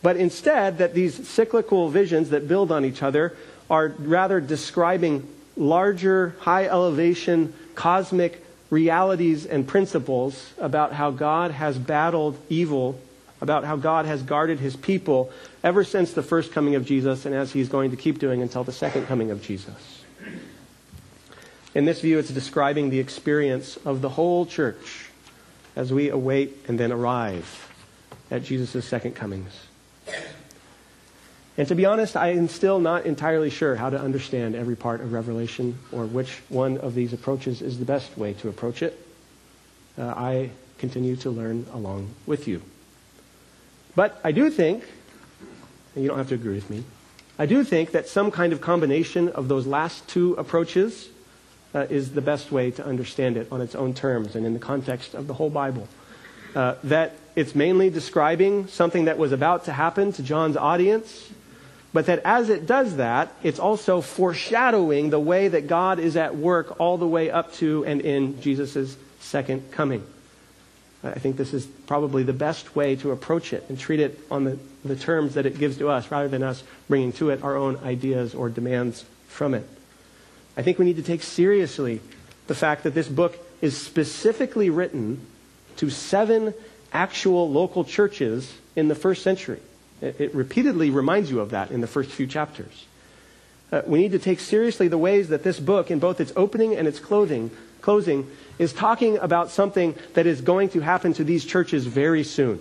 but 0.03 0.17
instead 0.17 0.77
that 0.77 0.93
these 0.93 1.27
cyclical 1.27 1.89
visions 1.89 2.29
that 2.29 2.47
build 2.47 2.71
on 2.71 2.85
each 2.85 3.01
other 3.01 3.35
are 3.69 3.95
rather 3.97 4.39
describing 4.39 5.27
larger, 5.55 6.35
high 6.39 6.65
elevation, 6.65 7.53
cosmic 7.73 8.43
realities 8.69 9.45
and 9.45 9.67
principles 9.67 10.53
about 10.59 10.93
how 10.93 11.11
God 11.11 11.51
has 11.51 11.77
battled 11.77 12.37
evil, 12.49 12.99
about 13.41 13.63
how 13.63 13.75
God 13.75 14.05
has 14.05 14.23
guarded 14.23 14.59
his 14.59 14.75
people 14.75 15.31
ever 15.63 15.83
since 15.83 16.13
the 16.13 16.23
first 16.23 16.51
coming 16.51 16.75
of 16.75 16.85
Jesus 16.85 17.25
and 17.25 17.35
as 17.35 17.51
he's 17.51 17.69
going 17.69 17.91
to 17.91 17.97
keep 17.97 18.19
doing 18.19 18.41
until 18.41 18.63
the 18.63 18.71
second 18.71 19.05
coming 19.05 19.31
of 19.31 19.41
Jesus. 19.41 20.03
In 21.75 21.85
this 21.85 22.01
view, 22.01 22.17
it's 22.17 22.29
describing 22.29 22.89
the 22.89 22.99
experience 22.99 23.77
of 23.85 24.01
the 24.01 24.09
whole 24.09 24.45
church 24.45 25.09
as 25.75 25.93
we 25.93 26.09
await 26.09 26.65
and 26.67 26.79
then 26.79 26.91
arrive 26.91 27.71
at 28.31 28.43
Jesus' 28.43 28.85
second 28.85 29.13
comings. 29.13 29.53
And 31.57 31.67
to 31.67 31.75
be 31.75 31.85
honest, 31.85 32.15
I 32.15 32.29
am 32.29 32.47
still 32.47 32.79
not 32.79 33.05
entirely 33.05 33.49
sure 33.49 33.75
how 33.75 33.89
to 33.89 33.99
understand 33.99 34.55
every 34.55 34.75
part 34.75 35.01
of 35.01 35.11
Revelation 35.11 35.77
or 35.91 36.05
which 36.05 36.41
one 36.49 36.77
of 36.77 36.93
these 36.93 37.13
approaches 37.13 37.61
is 37.61 37.79
the 37.79 37.85
best 37.85 38.17
way 38.17 38.33
to 38.33 38.49
approach 38.49 38.83
it. 38.83 38.99
Uh, 39.97 40.13
I 40.15 40.51
continue 40.77 41.15
to 41.17 41.31
learn 41.31 41.65
along 41.73 42.09
with 42.27 42.47
you. 42.47 42.61
But 43.97 44.21
I 44.23 44.31
do 44.31 44.51
think, 44.51 44.83
and 45.95 46.03
you 46.03 46.07
don't 46.07 46.19
have 46.19 46.29
to 46.29 46.35
agree 46.35 46.53
with 46.53 46.69
me, 46.69 46.83
I 47.39 47.47
do 47.47 47.63
think 47.63 47.91
that 47.91 48.07
some 48.07 48.29
kind 48.29 48.53
of 48.53 48.61
combination 48.61 49.29
of 49.29 49.47
those 49.47 49.65
last 49.65 50.07
two 50.07 50.35
approaches 50.35 51.09
uh, 51.73 51.87
is 51.89 52.11
the 52.11 52.21
best 52.21 52.51
way 52.51 52.69
to 52.71 52.85
understand 52.85 53.37
it 53.37 53.47
on 53.51 53.61
its 53.61 53.73
own 53.73 53.95
terms 53.95 54.35
and 54.35 54.45
in 54.45 54.53
the 54.53 54.59
context 54.59 55.15
of 55.15 55.25
the 55.25 55.33
whole 55.33 55.49
Bible. 55.49 55.87
Uh, 56.55 56.75
that 56.83 57.15
it's 57.35 57.55
mainly 57.55 57.89
describing 57.89 58.67
something 58.67 59.05
that 59.05 59.17
was 59.17 59.31
about 59.31 59.65
to 59.65 59.73
happen 59.73 60.11
to 60.13 60.21
John's 60.21 60.57
audience 60.57 61.29
but 61.93 62.05
that 62.05 62.19
as 62.25 62.49
it 62.49 62.67
does 62.67 62.97
that, 62.97 63.33
it's 63.41 63.57
also 63.57 64.01
foreshadowing 64.01 65.09
the 65.09 65.19
way 65.19 65.47
that 65.47 65.65
God 65.65 65.97
is 65.97 66.15
at 66.15 66.35
work 66.35 66.79
all 66.79 66.97
the 66.99 67.07
way 67.07 67.31
up 67.31 67.53
to 67.55 67.85
and 67.85 68.01
in 68.01 68.39
Jesus' 68.39 68.95
second 69.19 69.71
coming. 69.71 70.05
I 71.15 71.19
think 71.19 71.37
this 71.37 71.53
is 71.53 71.65
probably 71.65 72.23
the 72.23 72.33
best 72.33 72.75
way 72.75 72.95
to 72.97 73.11
approach 73.11 73.53
it 73.53 73.65
and 73.69 73.79
treat 73.79 73.99
it 73.99 74.19
on 74.29 74.43
the, 74.43 74.59
the 74.83 74.95
terms 74.95 75.35
that 75.35 75.45
it 75.45 75.57
gives 75.57 75.77
to 75.77 75.89
us 75.89 76.09
rather 76.11 76.27
than 76.27 76.43
us 76.43 76.63
bringing 76.87 77.11
to 77.13 77.29
it 77.29 77.43
our 77.43 77.55
own 77.55 77.77
ideas 77.77 78.33
or 78.33 78.49
demands 78.49 79.05
from 79.27 79.53
it. 79.53 79.67
I 80.55 80.63
think 80.63 80.79
we 80.79 80.85
need 80.85 80.95
to 80.95 81.03
take 81.03 81.23
seriously 81.23 82.01
the 82.47 82.55
fact 82.55 82.83
that 82.83 82.93
this 82.93 83.07
book 83.07 83.37
is 83.61 83.77
specifically 83.77 84.69
written 84.69 85.25
to 85.77 85.89
seven 85.89 86.53
actual 86.91 87.49
local 87.49 87.83
churches 87.83 88.53
in 88.75 88.87
the 88.87 88.95
first 88.95 89.21
century. 89.21 89.59
It, 90.01 90.19
it 90.19 90.35
repeatedly 90.35 90.89
reminds 90.89 91.29
you 91.29 91.39
of 91.39 91.51
that 91.51 91.71
in 91.71 91.81
the 91.81 91.87
first 91.87 92.09
few 92.11 92.27
chapters. 92.27 92.85
Uh, 93.71 93.81
we 93.85 93.99
need 93.99 94.11
to 94.11 94.19
take 94.19 94.39
seriously 94.39 94.87
the 94.87 94.97
ways 94.97 95.29
that 95.29 95.43
this 95.43 95.59
book, 95.59 95.91
in 95.91 95.99
both 95.99 96.21
its 96.21 96.31
opening 96.35 96.75
and 96.75 96.87
its 96.87 96.99
clothing, 96.99 97.51
closing, 97.81 98.29
is 98.59 98.73
talking 98.73 99.17
about 99.17 99.49
something 99.49 99.95
that 100.13 100.25
is 100.25 100.41
going 100.41 100.69
to 100.69 100.79
happen 100.79 101.13
to 101.13 101.23
these 101.23 101.45
churches 101.45 101.85
very 101.85 102.23
soon. 102.23 102.59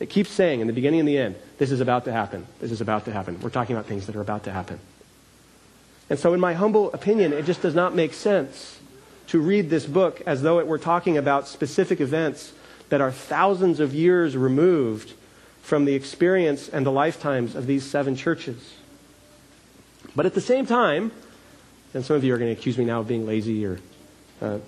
It 0.00 0.08
keeps 0.08 0.30
saying 0.30 0.60
in 0.60 0.66
the 0.66 0.72
beginning 0.72 1.00
and 1.00 1.08
the 1.08 1.18
end, 1.18 1.36
this 1.58 1.70
is 1.70 1.80
about 1.80 2.04
to 2.06 2.12
happen. 2.12 2.46
This 2.60 2.72
is 2.72 2.80
about 2.80 3.04
to 3.04 3.12
happen. 3.12 3.40
We're 3.40 3.50
talking 3.50 3.76
about 3.76 3.86
things 3.86 4.06
that 4.06 4.16
are 4.16 4.20
about 4.20 4.44
to 4.44 4.52
happen. 4.52 4.80
And 6.10 6.18
so, 6.18 6.34
in 6.34 6.40
my 6.40 6.54
humble 6.54 6.92
opinion, 6.92 7.32
it 7.32 7.44
just 7.44 7.62
does 7.62 7.74
not 7.74 7.94
make 7.94 8.12
sense 8.12 8.78
to 9.28 9.40
read 9.40 9.70
this 9.70 9.86
book 9.86 10.20
as 10.26 10.42
though 10.42 10.58
it 10.58 10.66
were 10.66 10.78
talking 10.78 11.16
about 11.16 11.46
specific 11.46 12.00
events 12.00 12.52
that 12.88 13.00
are 13.00 13.12
thousands 13.12 13.80
of 13.80 13.94
years 13.94 14.36
removed 14.36 15.14
from 15.62 15.84
the 15.84 15.94
experience 15.94 16.68
and 16.68 16.84
the 16.84 16.90
lifetimes 16.90 17.54
of 17.54 17.66
these 17.66 17.84
seven 17.84 18.16
churches. 18.16 18.74
But 20.14 20.26
at 20.26 20.34
the 20.34 20.40
same 20.40 20.66
time, 20.66 21.12
and 21.94 22.04
some 22.04 22.16
of 22.16 22.24
you 22.24 22.34
are 22.34 22.38
going 22.38 22.54
to 22.54 22.60
accuse 22.60 22.76
me 22.76 22.84
now 22.84 23.00
of 23.00 23.08
being 23.08 23.26
lazy 23.26 23.64
or 23.64 23.78
uh, 24.42 24.58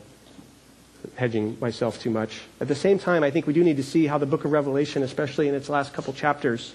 hedging 1.17 1.59
myself 1.61 2.01
too 2.01 2.11
much. 2.11 2.41
At 2.61 2.69
the 2.69 2.75
same 2.75 2.99
time, 2.99 3.23
I 3.23 3.31
think 3.31 3.47
we 3.47 3.53
do 3.53 3.63
need 3.63 3.77
to 3.77 3.83
see 3.83 4.07
how 4.07 4.19
the 4.19 4.27
book 4.27 4.45
of 4.45 4.53
Revelation, 4.53 5.03
especially 5.03 5.49
in 5.49 5.55
its 5.55 5.69
last 5.69 5.93
couple 5.93 6.13
chapters, 6.13 6.73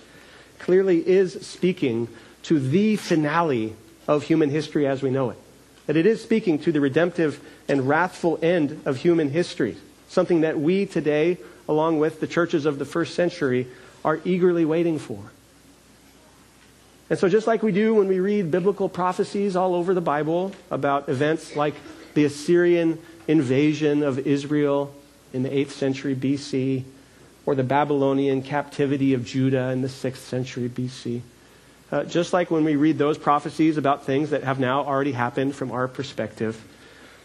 clearly 0.60 1.08
is 1.08 1.46
speaking 1.46 2.08
to 2.44 2.60
the 2.60 2.96
finale 2.98 3.76
of 4.08 4.24
human 4.24 4.50
history 4.50 4.86
as 4.88 5.02
we 5.02 5.10
know 5.10 5.32
it. 5.32 5.38
That 5.88 5.96
it 5.96 6.06
is 6.06 6.22
speaking 6.22 6.60
to 6.60 6.72
the 6.72 6.82
redemptive 6.82 7.40
and 7.68 7.88
wrathful 7.88 8.38
end 8.42 8.82
of 8.86 8.98
human 8.98 9.30
history, 9.30 9.78
something 10.08 10.42
that 10.42 10.60
we 10.60 10.86
today, 10.86 11.38
along 11.68 12.00
with 12.00 12.20
the 12.20 12.28
churches 12.28 12.66
of 12.66 12.80
the 12.80 12.86
first 12.86 13.16
century, 13.16 13.68
are 14.06 14.20
eagerly 14.24 14.66
waiting 14.66 15.00
for. 15.00 15.20
And 17.10 17.18
so, 17.18 17.28
just 17.28 17.48
like 17.48 17.64
we 17.64 17.72
do 17.72 17.96
when 17.96 18.08
we 18.08 18.20
read 18.20 18.52
biblical 18.52 18.88
prophecies 18.88 19.56
all 19.56 19.74
over 19.74 19.96
the 19.96 20.02
Bible 20.02 20.52
about 20.70 21.10
events 21.10 21.56
like 21.56 21.74
the 22.14 22.26
Assyrian 22.26 23.00
invasion 23.28 24.04
of 24.04 24.20
Israel 24.20 24.94
in 25.34 25.44
the 25.44 25.50
8th 25.50 25.72
century 25.72 26.16
BC, 26.16 26.84
or 27.46 27.56
the 27.56 27.64
Babylonian 27.64 28.42
captivity 28.42 29.14
of 29.14 29.26
Judah 29.26 29.70
in 29.70 29.82
the 29.82 29.88
6th 29.88 30.18
century 30.18 30.70
BC, 30.70 31.22
uh, 31.92 32.04
just 32.04 32.34
like 32.34 32.52
when 32.52 32.64
we 32.64 32.76
read 32.76 32.98
those 32.98 33.18
prophecies 33.18 33.78
about 33.78 34.06
things 34.06 34.32
that 34.32 34.44
have 34.44 34.60
now 34.60 34.84
already 34.84 35.12
happened 35.12 35.56
from 35.56 35.72
our 35.72 35.88
perspective, 35.88 36.64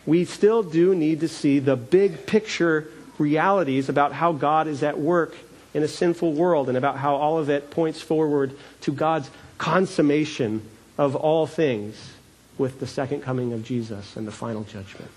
we 0.07 0.25
still 0.25 0.63
do 0.63 0.95
need 0.95 1.21
to 1.21 1.29
see 1.29 1.59
the 1.59 1.77
big 1.77 2.27
picture 2.27 2.89
realities 3.19 3.89
about 3.89 4.13
how 4.13 4.33
God 4.33 4.67
is 4.67 4.83
at 4.83 4.99
work 4.99 5.35
in 5.73 5.83
a 5.83 5.89
sinful 5.89 6.33
world 6.33 6.69
and 6.69 6.79
about 6.79 6.99
how 6.99 7.17
all 7.17 7.39
of 7.39 7.51
it 7.51 7.71
points 7.71 8.01
forward 8.01 8.57
to 8.83 8.93
God's 8.93 9.31
consummation 9.59 10.63
of 10.99 11.17
all 11.17 11.47
things 11.47 12.14
with 12.59 12.81
the 12.81 12.87
second 12.87 13.23
coming 13.23 13.53
of 13.53 13.65
Jesus 13.65 14.17
and 14.17 14.27
the 14.27 14.33
final 14.33 14.65
judgment. 14.65 15.11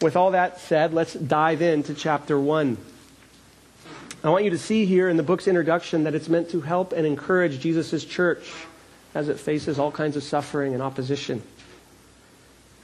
With 0.00 0.16
all 0.16 0.32
that 0.32 0.60
said, 0.60 0.92
let's 0.92 1.14
dive 1.14 1.62
into 1.62 1.94
chapter 1.94 2.38
1. 2.38 2.76
I 4.24 4.30
want 4.30 4.44
you 4.44 4.50
to 4.50 4.58
see 4.58 4.84
here 4.84 5.08
in 5.08 5.16
the 5.16 5.22
book's 5.22 5.48
introduction 5.48 6.04
that 6.04 6.14
it's 6.14 6.28
meant 6.28 6.50
to 6.50 6.60
help 6.60 6.92
and 6.92 7.06
encourage 7.06 7.60
Jesus' 7.60 8.04
church 8.04 8.52
as 9.14 9.28
it 9.28 9.38
faces 9.38 9.78
all 9.78 9.90
kinds 9.90 10.16
of 10.16 10.22
suffering 10.22 10.74
and 10.74 10.82
opposition. 10.82 11.42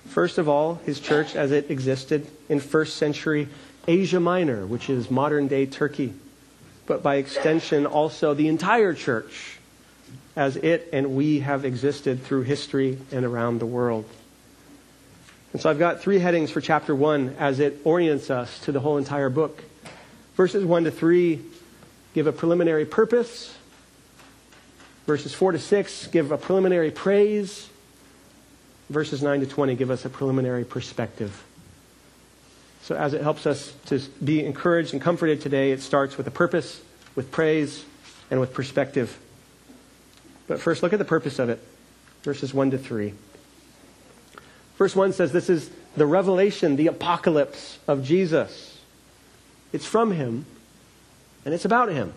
First 0.07 0.39
of 0.39 0.49
all, 0.49 0.77
his 0.87 1.01
church 1.01 1.37
as 1.37 1.53
it 1.53 1.71
existed 1.71 2.27
in 2.49 2.61
first 2.61 2.97
century 2.97 3.49
Asia 3.87 4.21
Minor, 4.21 4.67
which 4.67 4.89
is 4.89 5.11
modern 5.11 5.49
day 5.49 5.67
Turkey, 5.67 6.15
but 6.87 7.03
by 7.03 7.17
extension 7.17 7.87
also 7.87 8.35
the 8.35 8.49
entire 8.49 8.95
church 8.95 9.58
as 10.39 10.55
it 10.55 10.89
and 10.93 11.17
we 11.17 11.41
have 11.41 11.65
existed 11.65 12.23
through 12.23 12.43
history 12.43 12.97
and 13.11 13.25
around 13.25 13.59
the 13.59 13.67
world. 13.67 14.05
And 15.53 15.61
so 15.61 15.69
I've 15.69 15.81
got 15.81 16.01
three 16.01 16.21
headings 16.21 16.53
for 16.53 16.61
chapter 16.61 16.95
1 16.95 17.35
as 17.41 17.59
it 17.59 17.81
orients 17.83 18.31
us 18.31 18.61
to 18.61 18.71
the 18.71 18.79
whole 18.79 18.99
entire 18.99 19.31
book. 19.31 19.65
Verses 20.37 20.65
1 20.65 20.85
to 20.85 20.93
3 20.93 21.41
give 22.15 22.29
a 22.29 22.33
preliminary 22.33 22.85
purpose. 22.85 23.53
Verses 25.09 25.35
4 25.35 25.53
to 25.53 25.59
6 25.59 26.07
give 26.07 26.31
a 26.31 26.39
preliminary 26.39 26.93
praise. 26.93 27.69
Verses 28.91 29.25
9 29.25 29.41
to 29.41 29.47
20 29.47 29.75
give 29.75 29.91
us 29.91 30.05
a 30.05 30.09
preliminary 30.09 30.65
perspective. 30.65 31.45
So, 32.83 32.95
as 32.95 33.13
it 33.13 33.23
helps 33.23 33.45
us 33.45 33.75
to 33.87 33.99
be 34.25 34.45
encouraged 34.47 34.93
and 34.93 35.03
comforted 35.03 35.41
today, 35.41 35.73
it 35.73 35.83
starts 35.83 36.17
with 36.17 36.29
a 36.29 36.31
purpose, 36.31 36.81
with 37.17 37.33
praise, 37.33 37.85
and 38.31 38.39
with 38.39 38.55
perspective. 38.55 39.19
But 40.49 40.61
first, 40.61 40.83
look 40.83 40.93
at 40.93 40.99
the 40.99 41.05
purpose 41.05 41.39
of 41.39 41.49
it 41.51 41.61
verses 42.23 42.53
1 42.53 42.73
to 42.73 42.79
3. 42.79 43.15
Verse 44.77 44.95
1 44.95 45.13
says 45.13 45.33
this 45.33 45.49
is 45.49 45.71
the 45.97 46.07
revelation, 46.07 46.77
the 46.77 46.87
apocalypse 46.89 47.79
of 47.89 48.05
Jesus. 48.05 48.79
It's 49.73 49.87
from 49.87 50.13
him, 50.13 50.47
and 51.45 51.55
it's 51.55 51.65
about 51.65 51.91
him. 51.91 52.13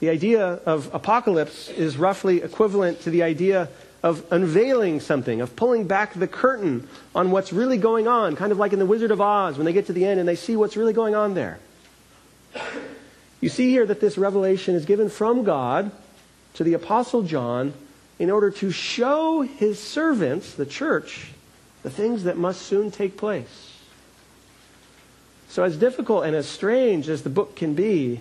The 0.00 0.10
idea 0.10 0.44
of 0.44 0.90
apocalypse 0.94 1.68
is 1.68 1.96
roughly 1.96 2.42
equivalent 2.42 3.02
to 3.02 3.10
the 3.10 3.22
idea 3.22 3.68
of 4.02 4.24
unveiling 4.30 5.00
something, 5.00 5.40
of 5.40 5.56
pulling 5.56 5.86
back 5.86 6.14
the 6.14 6.28
curtain 6.28 6.86
on 7.14 7.30
what's 7.30 7.52
really 7.52 7.78
going 7.78 8.06
on, 8.06 8.36
kind 8.36 8.52
of 8.52 8.58
like 8.58 8.72
in 8.72 8.78
The 8.78 8.86
Wizard 8.86 9.10
of 9.10 9.20
Oz 9.20 9.56
when 9.56 9.64
they 9.64 9.72
get 9.72 9.86
to 9.86 9.92
the 9.92 10.04
end 10.04 10.20
and 10.20 10.28
they 10.28 10.36
see 10.36 10.54
what's 10.54 10.76
really 10.76 10.92
going 10.92 11.14
on 11.14 11.34
there. 11.34 11.58
You 13.40 13.48
see 13.48 13.70
here 13.70 13.86
that 13.86 14.00
this 14.00 14.16
revelation 14.16 14.74
is 14.74 14.84
given 14.84 15.08
from 15.08 15.44
God 15.44 15.90
to 16.56 16.64
the 16.64 16.74
Apostle 16.74 17.22
John 17.22 17.74
in 18.18 18.30
order 18.30 18.50
to 18.50 18.70
show 18.70 19.42
his 19.42 19.78
servants, 19.78 20.54
the 20.54 20.66
church, 20.66 21.28
the 21.82 21.90
things 21.90 22.24
that 22.24 22.36
must 22.36 22.62
soon 22.62 22.90
take 22.90 23.16
place. 23.16 23.74
So, 25.48 25.62
as 25.62 25.76
difficult 25.76 26.24
and 26.24 26.34
as 26.34 26.46
strange 26.46 27.08
as 27.08 27.22
the 27.22 27.30
book 27.30 27.56
can 27.56 27.74
be, 27.74 28.20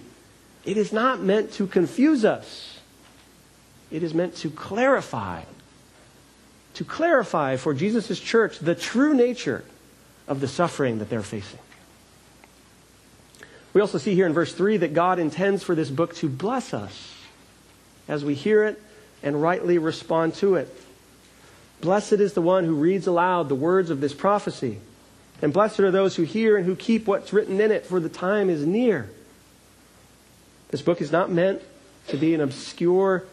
it 0.66 0.78
is 0.78 0.92
not 0.92 1.22
meant 1.22 1.54
to 1.54 1.66
confuse 1.66 2.24
us. 2.24 2.80
It 3.90 4.04
is 4.04 4.14
meant 4.14 4.36
to 4.38 4.50
clarify. 4.50 5.44
To 6.76 6.84
clarify 6.84 7.56
for 7.56 7.74
Jesus' 7.74 8.20
church 8.20 8.60
the 8.60 8.76
true 8.76 9.14
nature 9.14 9.64
of 10.28 10.42
the 10.42 10.48
suffering 10.48 11.00
that 11.00 11.10
they're 11.10 11.22
facing. 11.22 11.60
We 13.74 13.82
also 13.82 13.98
see 13.98 14.14
here 14.14 14.26
in 14.26 14.34
verse 14.34 14.54
3 14.54 14.78
that 14.78 14.94
God 14.94 15.20
intends 15.20 15.64
for 15.64 15.76
this 15.76 15.90
book 15.90 16.16
to 16.16 16.30
bless 16.30 16.74
us 16.74 17.16
as 18.08 18.24
we 18.24 18.34
hear 18.34 18.64
it 18.64 18.82
and 19.24 19.42
rightly 19.42 19.78
respond 19.78 20.36
to 20.36 20.56
it. 20.56 20.74
Blessed 21.82 22.14
is 22.14 22.34
the 22.34 22.42
one 22.42 22.64
who 22.64 22.76
reads 22.76 23.08
aloud 23.08 23.50
the 23.50 23.56
words 23.56 23.90
of 23.90 24.02
this 24.02 24.14
prophecy. 24.14 24.80
And 25.42 25.52
blessed 25.52 25.82
are 25.82 25.92
those 25.92 26.16
who 26.16 26.24
hear 26.24 26.58
and 26.58 26.66
who 26.66 26.76
keep 26.76 27.08
what's 27.08 27.34
written 27.34 27.60
in 27.60 27.72
it, 27.72 27.86
for 27.86 28.00
the 28.00 28.10
time 28.10 28.50
is 28.50 28.66
near. 28.66 29.10
This 30.70 30.82
book 30.82 31.02
is 31.02 31.12
not 31.12 31.30
meant 31.30 31.62
to 32.08 32.18
be 32.18 32.34
an 32.34 32.42
obscure 32.42 33.24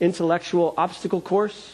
intellectual 0.00 0.74
obstacle 0.76 1.20
course. 1.20 1.72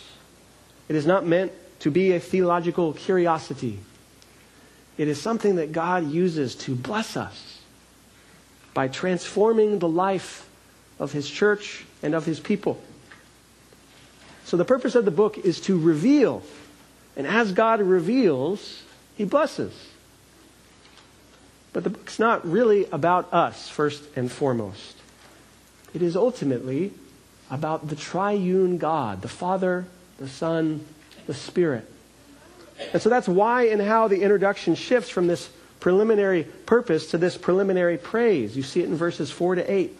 It 0.88 0.96
is 0.96 1.06
not 1.06 1.26
meant 1.26 1.52
to 1.80 1.90
be 1.90 2.12
a 2.12 2.20
theological 2.20 2.92
curiosity. 2.92 3.78
It 4.98 5.08
is 5.08 5.20
something 5.20 5.56
that 5.56 5.72
God 5.72 6.10
uses 6.10 6.54
to 6.56 6.74
bless 6.74 7.16
us 7.16 7.60
by 8.74 8.88
transforming 8.88 9.78
the 9.78 9.88
life 9.88 10.48
of 10.98 11.12
His 11.12 11.28
church 11.28 11.84
and 12.02 12.14
of 12.14 12.24
His 12.24 12.40
people. 12.40 12.80
So 14.44 14.56
the 14.56 14.64
purpose 14.64 14.94
of 14.94 15.04
the 15.04 15.10
book 15.10 15.38
is 15.38 15.60
to 15.62 15.78
reveal. 15.78 16.42
And 17.16 17.26
as 17.26 17.52
God 17.52 17.80
reveals, 17.80 18.82
He 19.16 19.24
blesses. 19.24 19.74
But 21.72 21.84
the 21.84 21.90
book's 21.90 22.18
not 22.18 22.46
really 22.46 22.86
about 22.86 23.32
us, 23.32 23.68
first 23.68 24.02
and 24.16 24.32
foremost. 24.32 24.96
It 25.94 26.02
is 26.02 26.16
ultimately 26.16 26.92
about 27.50 27.88
the 27.88 27.96
triune 27.96 28.78
God, 28.78 29.22
the 29.22 29.28
Father, 29.28 29.86
the 30.18 30.28
Son, 30.28 30.84
the 31.26 31.34
Spirit. 31.34 31.90
And 32.92 33.02
so 33.02 33.08
that's 33.08 33.28
why 33.28 33.68
and 33.68 33.82
how 33.82 34.08
the 34.08 34.22
introduction 34.22 34.74
shifts 34.74 35.10
from 35.10 35.26
this 35.26 35.50
preliminary 35.80 36.44
purpose 36.44 37.10
to 37.10 37.18
this 37.18 37.36
preliminary 37.36 37.98
praise. 37.98 38.56
You 38.56 38.62
see 38.62 38.80
it 38.80 38.88
in 38.88 38.96
verses 38.96 39.30
4 39.30 39.56
to 39.56 39.72
8. 39.72 39.98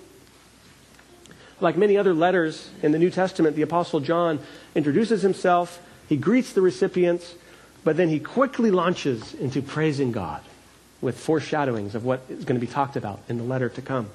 Like 1.60 1.76
many 1.76 1.96
other 1.96 2.14
letters 2.14 2.70
in 2.82 2.92
the 2.92 2.98
New 2.98 3.10
Testament, 3.10 3.56
the 3.56 3.62
Apostle 3.62 4.00
John 4.00 4.38
introduces 4.74 5.22
himself, 5.22 5.80
he 6.08 6.16
greets 6.16 6.52
the 6.52 6.60
recipients, 6.60 7.34
but 7.84 7.96
then 7.96 8.08
he 8.08 8.20
quickly 8.20 8.70
launches 8.70 9.34
into 9.34 9.62
praising 9.62 10.12
God 10.12 10.42
with 11.00 11.18
foreshadowings 11.18 11.94
of 11.94 12.04
what 12.04 12.22
is 12.28 12.44
going 12.44 12.60
to 12.60 12.66
be 12.66 12.72
talked 12.72 12.96
about 12.96 13.20
in 13.28 13.38
the 13.38 13.44
letter 13.44 13.68
to 13.68 13.82
come. 13.82 14.08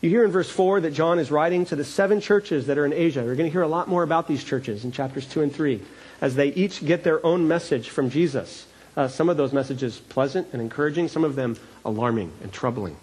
You 0.00 0.10
hear 0.10 0.24
in 0.24 0.30
verse 0.30 0.48
4 0.48 0.82
that 0.82 0.92
John 0.92 1.18
is 1.18 1.30
writing 1.30 1.64
to 1.66 1.76
the 1.76 1.84
seven 1.84 2.20
churches 2.20 2.66
that 2.66 2.78
are 2.78 2.86
in 2.86 2.92
Asia. 2.92 3.20
We're 3.20 3.34
going 3.34 3.48
to 3.48 3.52
hear 3.52 3.62
a 3.62 3.68
lot 3.68 3.88
more 3.88 4.04
about 4.04 4.28
these 4.28 4.44
churches 4.44 4.84
in 4.84 4.92
chapters 4.92 5.26
2 5.26 5.42
and 5.42 5.52
3 5.52 5.80
as 6.20 6.36
they 6.36 6.48
each 6.48 6.84
get 6.84 7.02
their 7.04 7.24
own 7.26 7.48
message 7.48 7.88
from 7.88 8.08
Jesus. 8.08 8.66
Uh, 8.96 9.08
some 9.08 9.28
of 9.28 9.36
those 9.36 9.52
messages 9.52 9.98
pleasant 9.98 10.48
and 10.52 10.62
encouraging, 10.62 11.08
some 11.08 11.24
of 11.24 11.34
them 11.34 11.56
alarming 11.84 12.32
and 12.42 12.52
troubling. 12.52 12.96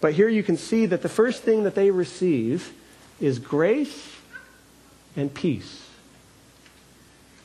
But 0.00 0.14
here 0.14 0.28
you 0.28 0.42
can 0.42 0.56
see 0.56 0.86
that 0.86 1.02
the 1.02 1.08
first 1.08 1.42
thing 1.42 1.64
that 1.64 1.74
they 1.74 1.90
receive 1.90 2.72
is 3.20 3.38
grace 3.38 4.14
and 5.16 5.32
peace. 5.32 5.84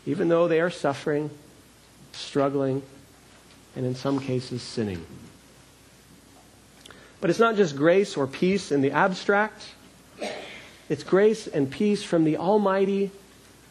Even 0.06 0.28
though 0.28 0.48
they 0.48 0.60
are 0.60 0.70
suffering, 0.70 1.30
struggling, 2.12 2.84
and 3.76 3.86
in 3.86 3.96
some 3.96 4.20
cases 4.20 4.62
sinning. 4.62 5.04
But 7.22 7.30
it's 7.30 7.40
not 7.40 7.56
just 7.56 7.76
grace 7.76 8.18
or 8.18 8.28
peace 8.28 8.72
in 8.72 8.82
the 8.82 8.92
abstract, 8.92 9.64
it's 10.90 11.04
grace 11.04 11.48
and 11.48 11.72
peace 11.72 12.04
from 12.04 12.26
the 12.26 12.38
Almighty, 12.38 13.10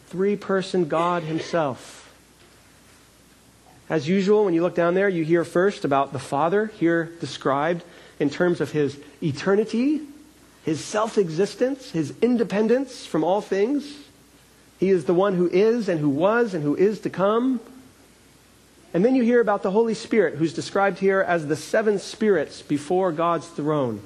three 0.07 0.35
person 0.35 0.87
God 0.87 1.23
Himself. 1.23 2.11
As 3.89 4.07
usual, 4.07 4.45
when 4.45 4.53
you 4.53 4.61
look 4.61 4.75
down 4.75 4.95
there, 4.95 5.07
you 5.07 5.23
hear 5.23 5.43
first 5.43 5.85
about 5.85 6.13
the 6.13 6.19
Father, 6.19 6.67
here 6.79 7.11
described 7.19 7.83
in 8.19 8.29
terms 8.29 8.61
of 8.61 8.71
his 8.71 8.97
eternity, 9.21 10.01
his 10.63 10.83
self 10.83 11.17
existence, 11.17 11.91
his 11.91 12.13
independence 12.21 13.05
from 13.05 13.23
all 13.23 13.41
things. 13.41 13.97
He 14.79 14.89
is 14.89 15.05
the 15.05 15.13
one 15.13 15.35
who 15.35 15.49
is 15.49 15.87
and 15.87 15.99
who 15.99 16.09
was 16.09 16.53
and 16.53 16.63
who 16.63 16.75
is 16.75 16.99
to 17.01 17.09
come. 17.09 17.59
And 18.93 19.03
then 19.03 19.15
you 19.15 19.23
hear 19.23 19.41
about 19.41 19.63
the 19.63 19.71
Holy 19.71 19.93
Spirit, 19.93 20.35
who's 20.35 20.53
described 20.53 20.99
here 20.99 21.21
as 21.21 21.47
the 21.47 21.55
seven 21.55 21.99
spirits 21.99 22.61
before 22.61 23.11
God's 23.11 23.47
throne. 23.47 24.01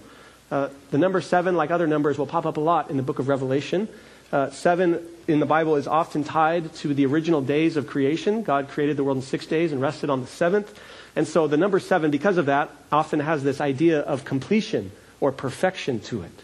Uh, 0.49 0.69
the 0.91 0.97
number 0.97 1.19
seven, 1.19 1.55
like 1.55 1.71
other 1.71 1.87
numbers, 1.87 2.17
will 2.17 2.27
pop 2.27 2.45
up 2.45 2.55
a 2.57 2.61
lot 2.61 2.89
in 2.89 2.95
the 2.95 3.03
book 3.03 3.19
of 3.19 3.27
Revelation. 3.27 3.89
Uh, 4.31 4.49
seven 4.51 5.05
in 5.27 5.39
the 5.39 5.45
Bible 5.45 5.75
is 5.75 5.87
often 5.87 6.23
tied 6.23 6.73
to 6.75 6.93
the 6.93 7.05
original 7.05 7.41
days 7.41 7.75
of 7.75 7.87
creation. 7.87 8.43
God 8.43 8.69
created 8.69 8.95
the 8.95 9.03
world 9.03 9.17
in 9.17 9.23
six 9.23 9.45
days 9.45 9.73
and 9.73 9.81
rested 9.81 10.09
on 10.09 10.21
the 10.21 10.27
seventh. 10.27 10.79
And 11.17 11.27
so 11.27 11.47
the 11.47 11.57
number 11.57 11.79
seven, 11.79 12.11
because 12.11 12.37
of 12.37 12.45
that, 12.45 12.69
often 12.91 13.19
has 13.21 13.43
this 13.43 13.59
idea 13.59 14.01
of 14.01 14.23
completion 14.23 14.91
or 15.19 15.31
perfection 15.31 15.99
to 16.01 16.21
it. 16.21 16.43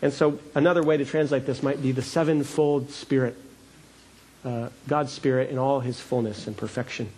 And 0.00 0.12
so 0.12 0.38
another 0.54 0.84
way 0.84 0.96
to 0.96 1.04
translate 1.04 1.44
this 1.44 1.60
might 1.60 1.82
be 1.82 1.90
the 1.90 2.00
sevenfold 2.00 2.92
Spirit, 2.92 3.36
uh, 4.44 4.68
God's 4.86 5.10
Spirit 5.10 5.50
in 5.50 5.58
all 5.58 5.80
his 5.80 5.98
fullness 5.98 6.46
and 6.46 6.56
perfection. 6.56 7.08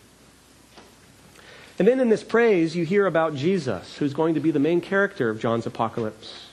And 1.78 1.86
then 1.86 2.00
in 2.00 2.08
this 2.08 2.24
praise, 2.24 2.74
you 2.74 2.86
hear 2.86 3.04
about 3.04 3.34
Jesus, 3.34 3.98
who's 3.98 4.14
going 4.14 4.32
to 4.36 4.40
be 4.40 4.50
the 4.50 4.58
main 4.58 4.80
character 4.80 5.28
of 5.28 5.38
John's 5.38 5.66
apocalypse. 5.66 6.46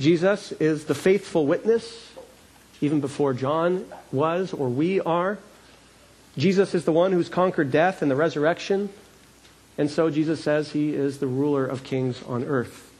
Jesus 0.00 0.50
is 0.50 0.86
the 0.86 0.96
faithful 0.96 1.46
witness, 1.46 2.12
even 2.80 3.00
before 3.00 3.34
John 3.34 3.86
was 4.10 4.52
or 4.52 4.68
we 4.68 5.00
are. 5.00 5.38
Jesus 6.36 6.74
is 6.74 6.84
the 6.84 6.92
one 6.92 7.12
who's 7.12 7.28
conquered 7.28 7.70
death 7.70 8.02
and 8.02 8.10
the 8.10 8.16
resurrection. 8.16 8.88
And 9.78 9.90
so 9.90 10.10
Jesus 10.10 10.42
says 10.42 10.72
he 10.72 10.94
is 10.94 11.18
the 11.18 11.26
ruler 11.26 11.64
of 11.64 11.84
kings 11.84 12.22
on 12.24 12.44
earth. 12.44 12.92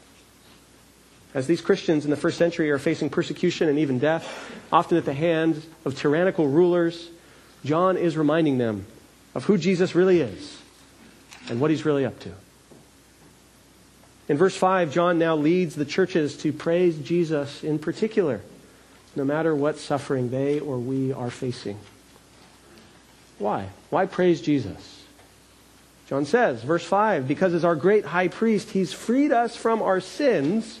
As 1.33 1.47
these 1.47 1.59
Christians 1.59 2.05
in 2.05 2.11
the 2.11 2.17
first 2.17 2.37
century 2.37 2.71
are 2.71 2.79
facing 2.79 3.09
persecution 3.09 3.67
and 3.67 3.79
even 3.79 3.99
death, 3.99 4.53
often 4.71 4.97
at 4.97 5.03
the 5.03 5.13
hands 5.13 5.65
of 5.83 5.97
tyrannical 5.97 6.47
rulers, 6.47 7.09
John 7.65 7.97
is 7.97 8.15
reminding 8.15 8.57
them 8.57 8.85
of 9.33 9.43
who 9.43 9.57
Jesus 9.57 9.95
really 9.95 10.21
is 10.21 10.57
and 11.49 11.59
what 11.59 11.71
he's 11.71 11.85
really 11.85 12.05
up 12.05 12.17
to. 12.21 12.31
In 14.29 14.37
verse 14.37 14.55
5, 14.55 14.93
John 14.93 15.19
now 15.19 15.35
leads 15.35 15.75
the 15.75 15.85
churches 15.85 16.37
to 16.37 16.53
praise 16.53 16.97
Jesus 16.97 17.63
in 17.63 17.79
particular, 17.79 18.41
no 19.15 19.25
matter 19.25 19.53
what 19.53 19.77
suffering 19.77 20.29
they 20.29 20.59
or 20.59 20.79
we 20.79 21.11
are 21.11 21.29
facing. 21.29 21.77
Why? 23.37 23.69
Why 23.89 24.05
praise 24.05 24.41
Jesus? 24.41 25.03
John 26.07 26.25
says, 26.25 26.63
verse 26.63 26.85
5, 26.85 27.27
because 27.27 27.53
as 27.53 27.65
our 27.65 27.75
great 27.75 28.05
high 28.05 28.27
priest, 28.27 28.69
he's 28.69 28.93
freed 28.93 29.31
us 29.31 29.55
from 29.55 29.81
our 29.81 29.99
sins 29.99 30.79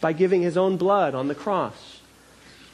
by 0.00 0.12
giving 0.12 0.42
his 0.42 0.56
own 0.56 0.76
blood 0.76 1.14
on 1.14 1.26
the 1.28 1.34
cross. 1.34 2.00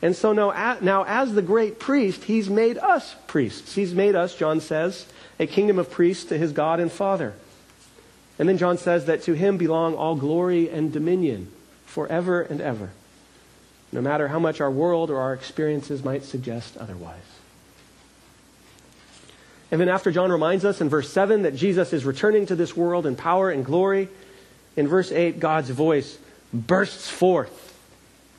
And 0.03 0.15
so 0.15 0.33
now, 0.33 0.77
now, 0.81 1.05
as 1.05 1.33
the 1.33 1.43
great 1.43 1.79
priest, 1.79 2.25
he's 2.25 2.51
made 2.51 2.77
us 2.77 3.15
priests. 3.27 3.75
He's 3.75 3.95
made 3.95 4.15
us, 4.15 4.35
John 4.35 4.61
says, 4.61 5.07
a 5.39 5.47
kingdom 5.47 5.79
of 5.79 5.91
priests 5.91 6.25
to 6.27 6.37
his 6.37 6.53
God 6.53 6.81
and 6.81 6.91
Father. 6.93 7.33
And 8.39 8.49
then 8.49 8.59
John 8.59 8.77
says 8.77 9.07
that 9.07 9.23
to 9.23 9.35
him 9.35 9.57
belong 9.57 9.95
all 9.95 10.17
glory 10.17 10.69
and 10.69 10.93
dominion 10.93 11.51
forever 11.87 12.43
and 12.43 12.61
ever, 12.61 12.91
no 13.93 14.01
matter 14.01 14.29
how 14.29 14.39
much 14.39 14.61
our 14.61 14.71
world 14.71 15.11
or 15.11 15.19
our 15.19 15.33
experiences 15.33 16.05
might 16.05 16.25
suggest 16.25 16.77
otherwise. 16.77 17.32
And 19.73 19.81
then 19.81 19.89
after 19.89 20.13
John 20.13 20.31
reminds 20.31 20.67
us 20.67 20.83
in 20.83 20.91
verse 20.91 21.11
7 21.11 21.43
that 21.43 21.57
Jesus 21.57 21.95
is 21.95 22.05
returning 22.05 22.45
to 22.47 22.55
this 22.55 22.77
world 22.77 23.07
in 23.07 23.17
power 23.17 23.51
and 23.51 23.65
glory, 23.65 24.11
in 24.77 24.87
verse 24.87 25.11
8, 25.11 25.41
God's 25.41 25.71
voice 25.71 26.19
bursts 26.53 27.09
forth 27.09 27.75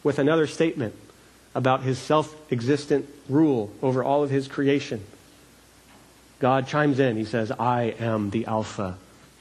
with 0.04 0.20
another 0.20 0.46
statement 0.46 0.94
about 1.56 1.82
his 1.82 1.98
self 1.98 2.36
existent 2.52 3.10
rule 3.28 3.74
over 3.82 4.04
all 4.04 4.24
of 4.24 4.30
his 4.30 4.48
creation. 4.48 5.04
God 6.38 6.68
chimes 6.68 7.00
in. 7.00 7.18
He 7.18 7.26
says, 7.26 7.52
I 7.52 7.96
am 8.00 8.30
the 8.30 8.46
Alpha 8.46 8.98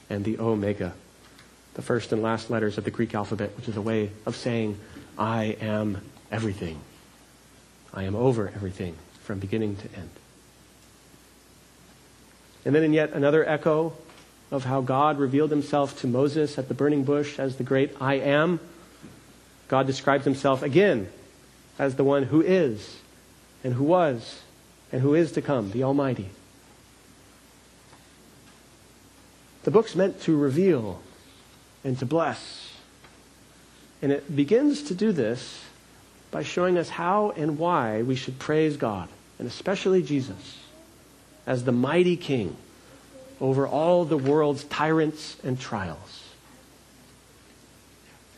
and 0.09 0.23
the 0.23 0.39
Omega, 0.39 0.93
the 1.75 1.81
first 1.83 2.11
and 2.11 2.23
last 2.23 2.49
letters 2.49 2.79
of 2.79 2.85
the 2.85 2.91
Greek 2.91 3.13
alphabet, 3.13 3.51
which 3.55 3.67
is 3.67 3.77
a 3.77 3.81
way 3.81 4.09
of 4.25 4.35
saying, 4.35 4.79
I 5.15 5.57
am 5.61 6.01
everything. 6.31 6.79
I 7.93 8.03
am 8.03 8.15
over 8.15 8.47
everything 8.47 8.95
from 9.21 9.37
beginning 9.37 9.75
to 9.75 9.95
end. 9.95 10.09
And 12.65 12.73
then 12.73 12.83
in 12.83 12.93
yet 12.93 13.11
another 13.11 13.47
echo 13.47 13.93
of 14.51 14.63
how 14.65 14.81
God 14.81 15.17
revealed 15.17 15.49
himself 15.49 15.99
to 16.01 16.07
Moses 16.07 16.57
at 16.57 16.67
the 16.67 16.73
burning 16.73 17.03
bush 17.03 17.39
as 17.39 17.57
the 17.57 17.63
great 17.63 17.95
I 17.99 18.15
am, 18.15 18.59
God 19.67 19.87
describes 19.87 20.25
himself 20.25 20.61
again 20.61 21.09
as 21.79 21.95
the 21.95 22.03
one 22.03 22.23
who 22.23 22.41
is, 22.41 22.97
and 23.63 23.73
who 23.73 23.83
was, 23.83 24.41
and 24.91 25.01
who 25.01 25.15
is 25.15 25.31
to 25.31 25.41
come, 25.41 25.71
the 25.71 25.83
Almighty. 25.83 26.29
The 29.63 29.71
book's 29.71 29.95
meant 29.95 30.21
to 30.21 30.37
reveal 30.37 31.01
and 31.83 31.97
to 31.99 32.05
bless. 32.05 32.73
And 34.01 34.11
it 34.11 34.35
begins 34.35 34.83
to 34.83 34.93
do 34.93 35.11
this 35.11 35.63
by 36.29 36.43
showing 36.43 36.77
us 36.77 36.89
how 36.89 37.31
and 37.31 37.57
why 37.57 38.01
we 38.01 38.15
should 38.15 38.37
praise 38.39 38.77
God, 38.77 39.07
and 39.39 39.47
especially 39.47 40.03
Jesus, 40.03 40.59
as 41.45 41.63
the 41.63 41.71
mighty 41.71 42.17
King 42.17 42.55
over 43.39 43.67
all 43.67 44.05
the 44.05 44.17
world's 44.17 44.63
tyrants 44.65 45.37
and 45.43 45.59
trials. 45.59 46.23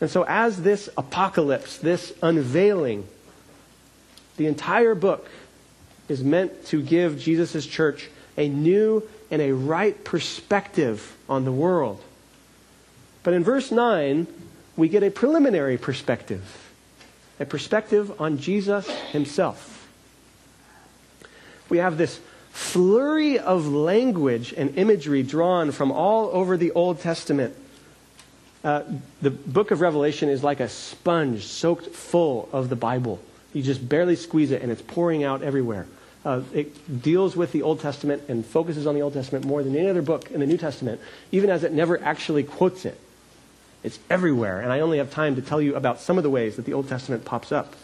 And 0.00 0.10
so, 0.10 0.24
as 0.28 0.62
this 0.62 0.88
apocalypse, 0.96 1.78
this 1.78 2.12
unveiling, 2.22 3.06
the 4.36 4.46
entire 4.46 4.94
book 4.94 5.28
is 6.08 6.22
meant 6.22 6.66
to 6.66 6.82
give 6.82 7.18
Jesus' 7.18 7.66
church 7.66 8.10
a 8.36 8.48
new 8.48 9.02
and 9.30 9.40
a 9.40 9.52
right 9.52 10.04
perspective 10.04 11.16
on 11.28 11.44
the 11.44 11.52
world. 11.52 12.02
But 13.22 13.34
in 13.34 13.42
verse 13.42 13.72
9, 13.72 14.26
we 14.76 14.88
get 14.88 15.02
a 15.02 15.10
preliminary 15.10 15.78
perspective, 15.78 16.72
a 17.40 17.46
perspective 17.46 18.20
on 18.20 18.38
Jesus 18.38 18.88
himself. 19.10 19.88
We 21.68 21.78
have 21.78 21.96
this 21.96 22.20
flurry 22.56 23.38
of 23.38 23.68
language 23.68 24.54
and 24.56 24.78
imagery 24.78 25.22
drawn 25.22 25.70
from 25.70 25.92
all 25.92 26.30
over 26.32 26.56
the 26.56 26.72
Old 26.72 26.98
Testament. 26.98 27.54
Uh, 28.64 28.82
the 29.20 29.30
book 29.30 29.72
of 29.72 29.82
Revelation 29.82 30.30
is 30.30 30.42
like 30.42 30.60
a 30.60 30.68
sponge 30.70 31.44
soaked 31.44 31.88
full 31.88 32.48
of 32.52 32.70
the 32.70 32.74
Bible. 32.74 33.20
You 33.52 33.62
just 33.62 33.86
barely 33.86 34.16
squeeze 34.16 34.52
it 34.52 34.62
and 34.62 34.72
it's 34.72 34.80
pouring 34.80 35.22
out 35.22 35.42
everywhere. 35.42 35.86
Uh, 36.24 36.40
it 36.54 37.02
deals 37.02 37.36
with 37.36 37.52
the 37.52 37.60
Old 37.60 37.80
Testament 37.80 38.22
and 38.28 38.44
focuses 38.44 38.86
on 38.86 38.94
the 38.94 39.02
Old 39.02 39.12
Testament 39.12 39.44
more 39.44 39.62
than 39.62 39.76
any 39.76 39.90
other 39.90 40.00
book 40.00 40.30
in 40.30 40.40
the 40.40 40.46
New 40.46 40.56
Testament, 40.56 40.98
even 41.32 41.50
as 41.50 41.62
it 41.62 41.72
never 41.72 42.02
actually 42.02 42.42
quotes 42.42 42.86
it. 42.86 42.98
It's 43.84 43.98
everywhere, 44.08 44.62
and 44.62 44.72
I 44.72 44.80
only 44.80 44.96
have 44.96 45.10
time 45.10 45.36
to 45.36 45.42
tell 45.42 45.60
you 45.60 45.76
about 45.76 46.00
some 46.00 46.16
of 46.16 46.24
the 46.24 46.30
ways 46.30 46.56
that 46.56 46.64
the 46.64 46.72
Old 46.72 46.88
Testament 46.88 47.26
pops 47.26 47.52
up. 47.52 47.76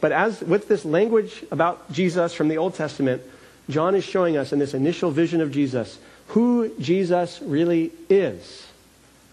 But 0.00 0.12
as 0.12 0.40
with 0.40 0.68
this 0.68 0.84
language 0.84 1.44
about 1.50 1.90
Jesus 1.90 2.32
from 2.32 2.46
the 2.46 2.58
Old 2.58 2.74
Testament, 2.76 3.20
John 3.68 3.94
is 3.94 4.04
showing 4.04 4.36
us 4.36 4.52
in 4.52 4.58
this 4.58 4.74
initial 4.74 5.10
vision 5.10 5.40
of 5.40 5.50
Jesus 5.50 5.98
who 6.28 6.72
Jesus 6.78 7.40
really 7.42 7.92
is, 8.08 8.66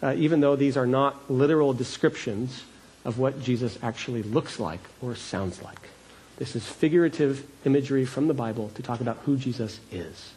uh, 0.01 0.13
even 0.17 0.41
though 0.41 0.55
these 0.55 0.77
are 0.77 0.87
not 0.87 1.29
literal 1.29 1.73
descriptions 1.73 2.63
of 3.03 3.17
what 3.17 3.41
Jesus 3.41 3.77
actually 3.81 4.23
looks 4.23 4.59
like 4.59 4.81
or 5.01 5.15
sounds 5.15 5.61
like. 5.61 5.89
This 6.37 6.55
is 6.55 6.65
figurative 6.65 7.45
imagery 7.65 8.05
from 8.05 8.27
the 8.27 8.33
Bible 8.33 8.71
to 8.75 8.81
talk 8.81 9.01
about 9.01 9.17
who 9.25 9.37
Jesus 9.37 9.79
is. 9.91 10.33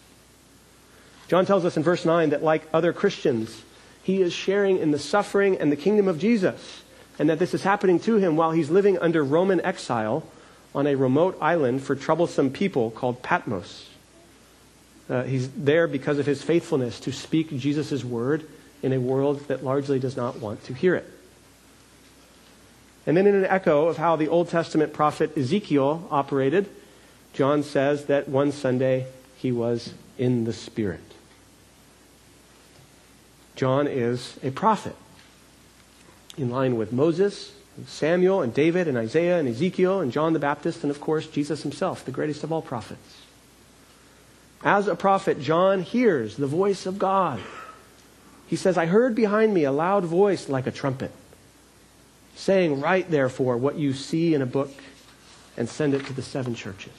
John 1.29 1.47
tells 1.47 1.65
us 1.65 1.77
in 1.77 1.83
verse 1.83 2.05
9 2.05 2.31
that, 2.31 2.43
like 2.43 2.69
other 2.73 2.93
Christians, 2.93 3.63
he 4.03 4.21
is 4.21 4.33
sharing 4.33 4.79
in 4.79 4.91
the 4.91 4.99
suffering 4.99 5.59
and 5.59 5.73
the 5.73 5.77
kingdom 5.77 6.09
of 6.09 6.19
Jesus, 6.19 6.83
and 7.19 7.31
that 7.31 7.39
this 7.39 7.55
is 7.55 7.63
happening 7.63 7.99
to 8.01 8.17
him 8.17 8.37
while 8.37 8.51
he's 8.51 8.71
living 8.71 8.99
under 8.99 9.25
Roman 9.25 9.61
exile 9.63 10.25
on 10.75 10.87
a 10.87 10.95
remote 10.95 11.39
island 11.41 11.83
for 11.83 11.95
troublesome 11.95 12.51
people 12.51 12.91
called 12.91 13.23
Patmos. 13.23 13.89
Uh, 15.09 15.23
he's 15.23 15.51
there 15.51 15.87
because 15.87 16.19
of 16.19 16.27
his 16.27 16.43
faithfulness 16.43 16.99
to 17.01 17.13
speak 17.13 17.57
Jesus' 17.57 18.05
word 18.05 18.49
in 18.83 18.93
a 18.93 18.99
world 18.99 19.47
that 19.49 19.65
largely 19.65 19.99
does 19.99 20.17
not 20.17 20.41
want 20.41 20.65
to 20.65 20.75
hear 20.75 20.95
it. 20.95 21.09
And 23.07 23.17
then, 23.17 23.27
in 23.27 23.35
an 23.35 23.45
echo 23.45 23.87
of 23.89 23.99
how 23.99 24.17
the 24.17 24.29
Old 24.29 24.49
Testament 24.49 24.95
prophet 24.95 25.37
Ezekiel 25.37 26.09
operated, 26.11 26.69
John 27.35 27.63
says 27.63 28.07
that 28.07 28.29
one 28.29 28.51
Sunday 28.51 29.07
he 29.37 29.53
was 29.53 29.93
in 30.17 30.45
the 30.45 30.55
Spirit. 30.55 31.01
John 33.57 33.87
is 33.87 34.39
a 34.43 34.51
prophet 34.51 34.97
in 36.37 36.51
line 36.51 36.77
with 36.77 36.93
Moses, 36.93 37.53
Samuel, 37.87 38.43
and 38.43 38.55
David, 38.55 38.89
and 38.89 38.97
Isaiah, 38.97 39.39
and 39.39 39.49
Ezekiel, 39.49 40.01
and 40.01 40.13
John 40.13 40.33
the 40.33 40.39
Baptist, 40.39 40.83
and 40.83 40.91
of 40.91 41.01
course, 41.01 41.27
Jesus 41.27 41.63
himself, 41.63 42.05
the 42.05 42.11
greatest 42.11 42.45
of 42.45 42.53
all 42.53 42.63
prophets. 42.63 43.23
As 44.63 44.89
a 44.89 44.95
prophet, 44.95 45.41
John 45.41 45.83
hears 45.83 46.37
the 46.37 46.47
voice 46.47 46.87
of 46.87 46.99
God. 46.99 47.41
He 48.47 48.57
says, 48.57 48.79
I 48.79 48.87
heard 48.87 49.15
behind 49.15 49.53
me 49.53 49.65
a 49.65 49.73
loud 49.73 50.05
voice 50.05 50.49
like 50.49 50.67
a 50.67 50.71
trumpet, 50.71 51.11
saying, 52.37 52.81
Write 52.81 53.11
therefore 53.11 53.57
what 53.57 53.77
you 53.77 53.93
see 53.93 54.35
in 54.35 54.41
a 54.41 54.47
book 54.47 54.73
and 55.57 55.69
send 55.69 55.95
it 55.95 56.07
to 56.07 56.13
the 56.13 56.23
seven 56.23 56.55
churches. 56.55 56.93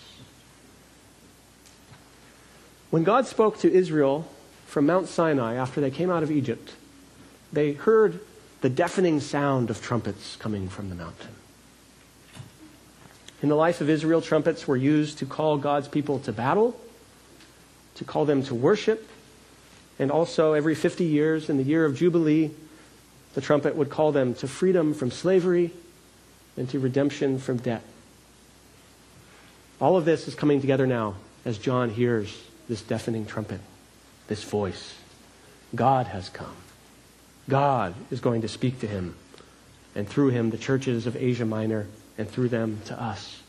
When 2.90 3.04
God 3.04 3.28
spoke 3.28 3.60
to 3.60 3.72
Israel 3.72 4.28
from 4.68 4.86
Mount 4.86 5.08
Sinai 5.08 5.56
after 5.56 5.82
they 5.82 5.92
came 5.92 6.10
out 6.10 6.24
of 6.24 6.32
Egypt, 6.32 6.74
they 7.52 7.74
heard 7.74 8.20
the 8.66 8.70
deafening 8.70 9.20
sound 9.20 9.70
of 9.70 9.80
trumpets 9.80 10.38
coming 10.38 10.68
from 10.68 10.90
the 10.90 10.96
mountain. 10.96 11.30
In 13.44 13.48
the 13.48 13.54
life 13.54 13.80
of 13.80 13.92
Israel, 13.92 14.24
trumpets 14.24 14.68
were 14.68 14.76
used 14.76 15.20
to 15.20 15.28
call 15.28 15.60
God's 15.60 15.88
people 15.88 16.18
to 16.22 16.32
battle, 16.32 16.76
to 17.94 18.04
call 18.04 18.26
them 18.26 18.42
to 18.46 18.56
worship, 18.56 19.08
and 20.00 20.10
also 20.10 20.54
every 20.54 20.74
50 20.74 21.04
years, 21.04 21.48
in 21.48 21.58
the 21.58 21.64
year 21.64 21.86
of 21.86 21.96
Jubilee, 21.96 22.50
the 23.36 23.42
trumpet 23.42 23.76
would 23.76 23.92
call 23.92 24.12
them 24.12 24.34
to 24.34 24.48
freedom 24.48 24.96
from 24.96 25.12
slavery 25.12 25.70
and 26.58 26.68
to 26.72 26.80
redemption 26.80 27.38
from 27.38 27.58
debt. 27.58 27.84
All 29.80 29.96
of 29.96 30.06
this 30.06 30.28
is 30.28 30.34
coming 30.34 30.60
together 30.60 30.88
now 30.88 31.18
as 31.46 31.60
John 31.60 31.92
hears 31.92 32.36
this 32.68 32.82
deafening 32.82 33.28
trumpet, 33.28 33.62
this 34.26 34.44
voice. 34.44 34.96
God 35.76 36.08
has 36.08 36.30
come. 36.30 36.65
God 37.48 37.94
is 38.10 38.20
going 38.20 38.42
to 38.42 38.48
speak 38.48 38.80
to 38.80 38.88
him, 38.88 39.16
and 39.94 40.08
through 40.08 40.30
him, 40.30 40.50
the 40.50 40.58
churches 40.58 41.06
of 41.06 41.16
Asia 41.16 41.46
Minor, 41.46 41.88
and 42.18 42.30
through 42.30 42.50
them 42.50 42.82
to 42.86 43.02
us. 43.02 43.42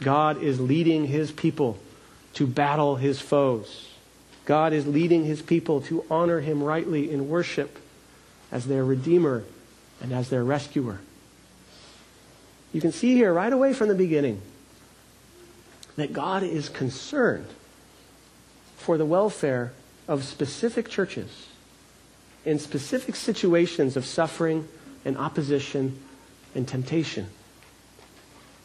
God 0.00 0.42
is 0.42 0.60
leading 0.60 1.06
his 1.06 1.30
people 1.30 1.78
to 2.34 2.46
battle 2.46 2.96
his 2.96 3.20
foes. 3.20 3.88
God 4.44 4.72
is 4.72 4.86
leading 4.86 5.24
his 5.24 5.42
people 5.42 5.82
to 5.82 6.04
honor 6.10 6.40
him 6.40 6.62
rightly 6.62 7.10
in 7.10 7.28
worship 7.28 7.78
as 8.50 8.66
their 8.66 8.84
Redeemer 8.84 9.44
and 10.00 10.12
as 10.12 10.30
their 10.30 10.44
rescuer. 10.44 11.00
You 12.72 12.80
can 12.80 12.92
see 12.92 13.14
here 13.14 13.32
right 13.32 13.52
away 13.52 13.74
from 13.74 13.88
the 13.88 13.94
beginning 13.94 14.40
that 15.96 16.12
God 16.12 16.42
is 16.42 16.68
concerned 16.68 17.48
for 18.76 18.96
the 18.96 19.04
welfare 19.04 19.72
of 20.06 20.24
specific 20.24 20.88
churches 20.88 21.48
in 22.44 22.58
specific 22.58 23.16
situations 23.16 23.96
of 23.96 24.04
suffering 24.04 24.66
and 25.04 25.16
opposition 25.16 25.98
and 26.54 26.66
temptation. 26.66 27.26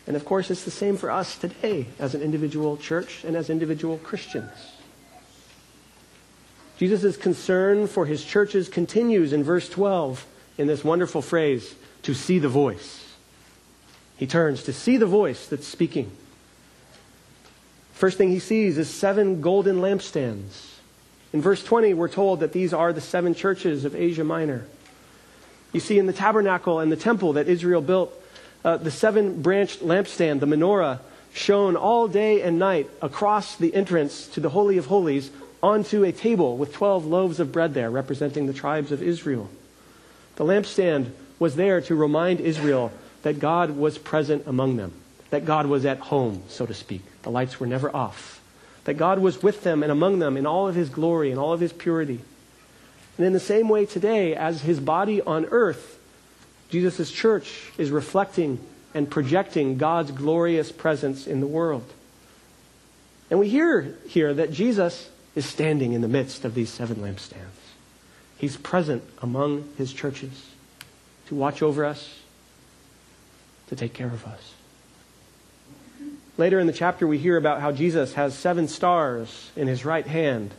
And 0.06 0.16
of 0.16 0.26
course, 0.26 0.52
it's 0.52 0.64
the 0.64 0.72
same 0.72 0.98
for 0.98 1.10
us 1.10 1.38
today 1.38 1.88
as 2.00 2.14
an 2.14 2.22
individual 2.22 2.78
church 2.78 3.24
and 3.24 3.36
as 3.36 3.50
individual 3.50 3.98
Christians. 4.00 4.52
Jesus' 6.78 7.16
concern 7.16 7.88
for 7.88 8.06
his 8.06 8.26
churches 8.26 8.68
continues 8.68 9.32
in 9.32 9.44
verse 9.44 9.70
12 9.70 10.26
in 10.58 10.68
this 10.68 10.84
wonderful 10.84 11.22
phrase, 11.22 11.76
to 12.04 12.14
see 12.14 12.40
the 12.40 12.50
voice. 12.50 13.14
He 14.18 14.28
turns 14.28 14.64
to 14.64 14.74
see 14.74 14.98
the 14.98 15.06
voice 15.06 15.48
that's 15.48 15.68
speaking. 15.68 16.12
First 17.94 18.18
thing 18.18 18.30
he 18.30 18.40
sees 18.40 18.78
is 18.78 18.90
seven 18.90 19.42
golden 19.42 19.78
lampstands. 19.78 20.73
In 21.34 21.42
verse 21.42 21.64
20, 21.64 21.96
we're 21.96 22.08
told 22.08 22.42
that 22.42 22.54
these 22.54 22.74
are 22.74 22.94
the 22.94 23.02
seven 23.02 23.34
churches 23.34 23.86
of 23.86 23.96
Asia 23.96 24.24
Minor. 24.24 24.66
You 25.74 25.80
see, 25.80 25.98
in 25.98 26.06
the 26.06 26.14
tabernacle 26.14 26.80
and 26.80 26.92
the 26.92 26.96
temple 26.96 27.34
that 27.34 27.50
Israel 27.50 27.82
built, 27.82 28.14
uh, 28.64 28.78
the 28.78 28.92
seven 28.92 29.42
branched 29.42 29.82
lampstand, 29.82 30.40
the 30.40 30.46
menorah, 30.46 31.00
shone 31.34 31.76
all 31.76 32.08
day 32.08 32.44
and 32.44 32.60
night 32.60 32.88
across 33.02 33.56
the 33.56 33.74
entrance 33.74 34.28
to 34.28 34.40
the 34.40 34.50
Holy 34.50 34.78
of 34.78 34.86
Holies 34.86 35.32
onto 35.64 36.04
a 36.04 36.12
table 36.12 36.56
with 36.56 36.74
12 36.74 37.06
loaves 37.08 37.40
of 37.40 37.52
bread 37.52 37.74
there, 37.74 37.90
representing 37.90 38.46
the 38.46 38.54
tribes 38.54 38.92
of 38.92 39.02
Israel. 39.02 39.50
The 40.36 40.44
lampstand 40.44 41.12
was 41.40 41.56
there 41.56 41.82
to 41.82 41.96
remind 41.96 42.42
Israel 42.42 42.92
that 43.24 43.40
God 43.40 43.72
was 43.72 43.98
present 43.98 44.44
among 44.46 44.78
them, 44.78 44.94
that 45.32 45.46
God 45.46 45.66
was 45.66 45.86
at 45.86 45.98
home, 45.98 46.44
so 46.48 46.68
to 46.68 46.74
speak. 46.74 47.02
The 47.24 47.32
lights 47.32 47.60
were 47.60 47.68
never 47.68 47.94
off. 47.96 48.43
That 48.86 48.96
God 48.96 49.20
was 49.20 49.42
with 49.42 49.64
them 49.64 49.84
and 49.84 49.92
among 49.92 50.20
them 50.20 50.36
in 50.36 50.46
all 50.46 50.68
of 50.68 50.76
his 50.76 50.90
glory 50.90 51.32
and 51.32 51.40
all 51.40 51.54
of 51.54 51.60
his 51.60 51.74
purity. 51.74 52.20
And 53.18 53.26
in 53.26 53.34
the 53.34 53.40
same 53.40 53.70
way 53.70 53.86
today, 53.86 54.36
as 54.36 54.62
his 54.62 54.80
body 54.80 55.22
on 55.22 55.46
earth, 55.46 56.00
Jesus' 56.70 57.12
church 57.12 57.72
is 57.78 57.92
reflecting 57.92 58.60
and 58.94 59.10
projecting 59.10 59.78
God's 59.78 60.12
glorious 60.12 60.72
presence 60.72 61.28
in 61.28 61.40
the 61.40 61.48
world. 61.48 61.86
And 63.30 63.40
we 63.40 63.50
hear 63.50 63.98
here 64.08 64.34
that 64.34 64.52
Jesus 64.52 65.10
is 65.36 65.46
standing 65.46 65.94
in 65.94 66.02
the 66.02 66.08
midst 66.08 66.46
of 66.46 66.54
these 66.54 66.70
seven 66.70 66.98
lampstands. 66.98 67.38
He's 68.38 68.58
present 68.58 69.04
among 69.22 69.70
his 69.78 69.94
churches 69.94 70.50
to 71.28 71.36
watch 71.36 71.62
over 71.62 71.86
us, 71.86 72.20
to 73.68 73.76
take 73.76 73.94
care 73.94 74.08
of 74.08 74.26
us. 74.26 74.53
Later 76.38 76.60
in 76.60 76.68
the 76.68 76.74
chapter, 76.74 77.06
we 77.06 77.20
hear 77.20 77.38
about 77.38 77.62
how 77.62 77.72
Jesus 77.72 78.14
has 78.14 78.36
seven 78.36 78.68
stars 78.68 79.52
in 79.56 79.68
his 79.68 79.86
right 79.86 80.08
hand. 80.08 80.52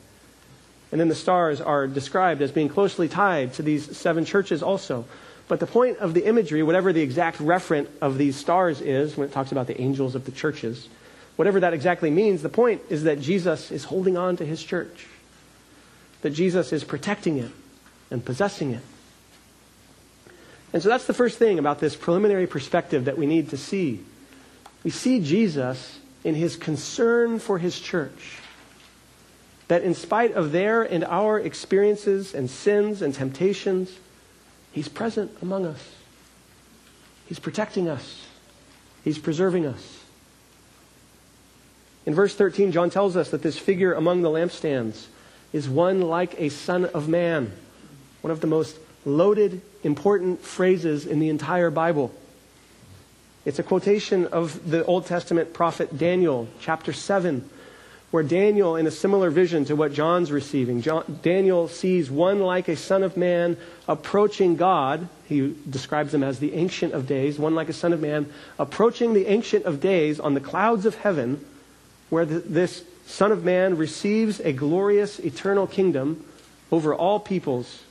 And 0.92 1.00
then 1.00 1.08
the 1.08 1.14
stars 1.16 1.60
are 1.60 1.88
described 1.88 2.40
as 2.42 2.52
being 2.52 2.68
closely 2.68 3.08
tied 3.08 3.54
to 3.54 3.62
these 3.62 3.96
seven 3.96 4.24
churches 4.24 4.62
also. 4.62 5.04
But 5.48 5.58
the 5.58 5.66
point 5.66 5.98
of 5.98 6.14
the 6.14 6.24
imagery, 6.26 6.62
whatever 6.62 6.92
the 6.92 7.02
exact 7.02 7.38
referent 7.38 7.88
of 8.00 8.16
these 8.16 8.36
stars 8.36 8.80
is, 8.80 9.16
when 9.16 9.28
it 9.28 9.32
talks 9.32 9.50
about 9.50 9.66
the 9.66 9.80
angels 9.80 10.14
of 10.14 10.24
the 10.24 10.32
churches, 10.32 10.88
whatever 11.34 11.58
that 11.60 11.74
exactly 11.74 12.10
means, 12.10 12.42
the 12.42 12.48
point 12.48 12.80
is 12.88 13.02
that 13.04 13.20
Jesus 13.20 13.72
is 13.72 13.84
holding 13.84 14.16
on 14.16 14.36
to 14.36 14.46
his 14.46 14.62
church, 14.62 15.06
that 16.22 16.30
Jesus 16.30 16.72
is 16.72 16.84
protecting 16.84 17.38
it 17.38 17.50
and 18.10 18.24
possessing 18.24 18.70
it. 18.70 18.82
And 20.72 20.82
so 20.82 20.88
that's 20.88 21.06
the 21.06 21.14
first 21.14 21.38
thing 21.38 21.58
about 21.58 21.80
this 21.80 21.96
preliminary 21.96 22.46
perspective 22.46 23.06
that 23.06 23.18
we 23.18 23.26
need 23.26 23.50
to 23.50 23.56
see. 23.56 24.00
We 24.84 24.90
see 24.90 25.20
Jesus 25.20 25.98
in 26.22 26.34
his 26.34 26.56
concern 26.56 27.38
for 27.38 27.58
his 27.58 27.80
church. 27.80 28.38
That 29.68 29.82
in 29.82 29.94
spite 29.94 30.32
of 30.32 30.52
their 30.52 30.82
and 30.82 31.04
our 31.04 31.40
experiences 31.40 32.34
and 32.34 32.50
sins 32.50 33.00
and 33.00 33.14
temptations, 33.14 33.90
he's 34.72 34.88
present 34.88 35.32
among 35.40 35.64
us. 35.64 35.82
He's 37.26 37.38
protecting 37.38 37.88
us. 37.88 38.26
He's 39.02 39.18
preserving 39.18 39.66
us. 39.66 40.00
In 42.06 42.14
verse 42.14 42.34
13, 42.34 42.72
John 42.72 42.90
tells 42.90 43.16
us 43.16 43.30
that 43.30 43.42
this 43.42 43.58
figure 43.58 43.94
among 43.94 44.20
the 44.20 44.28
lampstands 44.28 45.06
is 45.54 45.68
one 45.68 46.02
like 46.02 46.38
a 46.38 46.50
son 46.50 46.84
of 46.86 47.08
man, 47.08 47.50
one 48.20 48.30
of 48.30 48.40
the 48.40 48.46
most 48.46 48.76
loaded, 49.06 49.62
important 49.82 50.42
phrases 50.42 51.06
in 51.06 51.20
the 51.20 51.30
entire 51.30 51.70
Bible. 51.70 52.14
It's 53.44 53.58
a 53.58 53.62
quotation 53.62 54.26
of 54.28 54.70
the 54.70 54.82
Old 54.86 55.04
Testament 55.04 55.52
prophet 55.52 55.98
Daniel, 55.98 56.48
chapter 56.60 56.94
7, 56.94 57.46
where 58.10 58.22
Daniel, 58.22 58.76
in 58.76 58.86
a 58.86 58.90
similar 58.90 59.28
vision 59.28 59.66
to 59.66 59.76
what 59.76 59.92
John's 59.92 60.32
receiving, 60.32 60.80
John, 60.80 61.20
Daniel 61.22 61.68
sees 61.68 62.10
one 62.10 62.40
like 62.40 62.68
a 62.68 62.76
son 62.76 63.02
of 63.02 63.18
man 63.18 63.58
approaching 63.86 64.56
God. 64.56 65.10
He 65.26 65.54
describes 65.68 66.14
him 66.14 66.22
as 66.22 66.38
the 66.38 66.54
Ancient 66.54 66.94
of 66.94 67.06
Days, 67.06 67.38
one 67.38 67.54
like 67.54 67.68
a 67.68 67.74
son 67.74 67.92
of 67.92 68.00
man 68.00 68.32
approaching 68.58 69.12
the 69.12 69.26
Ancient 69.26 69.66
of 69.66 69.78
Days 69.78 70.18
on 70.18 70.32
the 70.32 70.40
clouds 70.40 70.86
of 70.86 70.94
heaven, 70.94 71.44
where 72.08 72.24
the, 72.24 72.38
this 72.38 72.82
Son 73.06 73.30
of 73.30 73.44
Man 73.44 73.76
receives 73.76 74.40
a 74.40 74.54
glorious 74.54 75.18
eternal 75.18 75.66
kingdom 75.66 76.24
over 76.72 76.94
all 76.94 77.20
peoples 77.20 77.83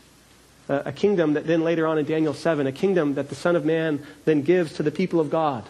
a 0.70 0.92
kingdom 0.92 1.34
that 1.34 1.46
then 1.46 1.64
later 1.64 1.86
on 1.86 1.98
in 1.98 2.06
Daniel 2.06 2.34
7, 2.34 2.68
a 2.68 2.72
kingdom 2.72 3.16
that 3.16 3.30
the 3.30 3.36
Son 3.36 3.56
of 3.56 3.66
Man 3.66 4.06
then 4.26 4.42
gives 4.42 4.74
to 4.74 4.84
the 4.84 4.92
people 4.92 5.20
of 5.20 5.30
God. 5.30 5.64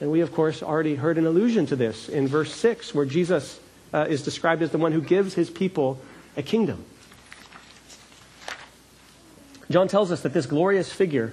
And 0.00 0.10
we, 0.10 0.20
of 0.20 0.32
course, 0.32 0.62
already 0.62 0.96
heard 0.96 1.18
an 1.18 1.26
allusion 1.26 1.66
to 1.66 1.76
this 1.76 2.08
in 2.08 2.28
verse 2.28 2.54
6, 2.54 2.94
where 2.94 3.06
Jesus 3.06 3.58
uh, 3.92 4.06
is 4.08 4.22
described 4.22 4.60
as 4.60 4.70
the 4.70 4.78
one 4.78 4.92
who 4.92 5.00
gives 5.00 5.34
his 5.34 5.48
people 5.48 5.98
a 6.36 6.42
kingdom. 6.42 6.84
John 9.70 9.88
tells 9.88 10.12
us 10.12 10.22
that 10.22 10.34
this 10.34 10.46
glorious 10.46 10.92
figure 10.92 11.32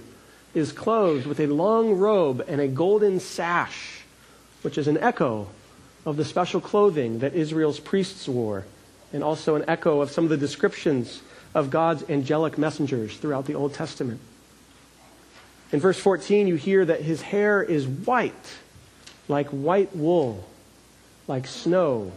is 0.54 0.72
clothed 0.72 1.26
with 1.26 1.40
a 1.40 1.48
long 1.48 1.94
robe 1.94 2.46
and 2.48 2.62
a 2.62 2.68
golden 2.68 3.20
sash, 3.20 4.04
which 4.62 4.78
is 4.78 4.88
an 4.88 4.98
echo 4.98 5.48
of 6.06 6.18
the 6.18 6.26
special 6.26 6.62
clothing 6.62 7.20
that 7.20 7.34
Israel's 7.34 7.80
priests 7.80 8.28
wore, 8.28 8.66
and 9.12 9.24
also 9.24 9.56
an 9.56 9.66
echo 9.68 10.02
of 10.02 10.12
some 10.12 10.24
of 10.24 10.30
the 10.30 10.38
descriptions 10.38 11.22
of 11.54 11.70
God's 11.70 12.10
angelic 12.10 12.58
messengers 12.58 13.18
throughout 13.18 13.46
the 13.46 13.56
Old 13.56 13.74
Testament. 13.74 14.20
In 15.72 15.80
verse 15.80 16.00
14, 16.00 16.48
you 16.48 16.56
hear 16.56 16.84
that 16.84 17.02
his 17.02 17.22
hair 17.22 17.64
is 17.64 17.88
white, 17.88 18.34
like 19.28 19.48
white 19.50 19.96
wool, 19.96 20.48
like 21.28 21.48
snow. 21.48 22.12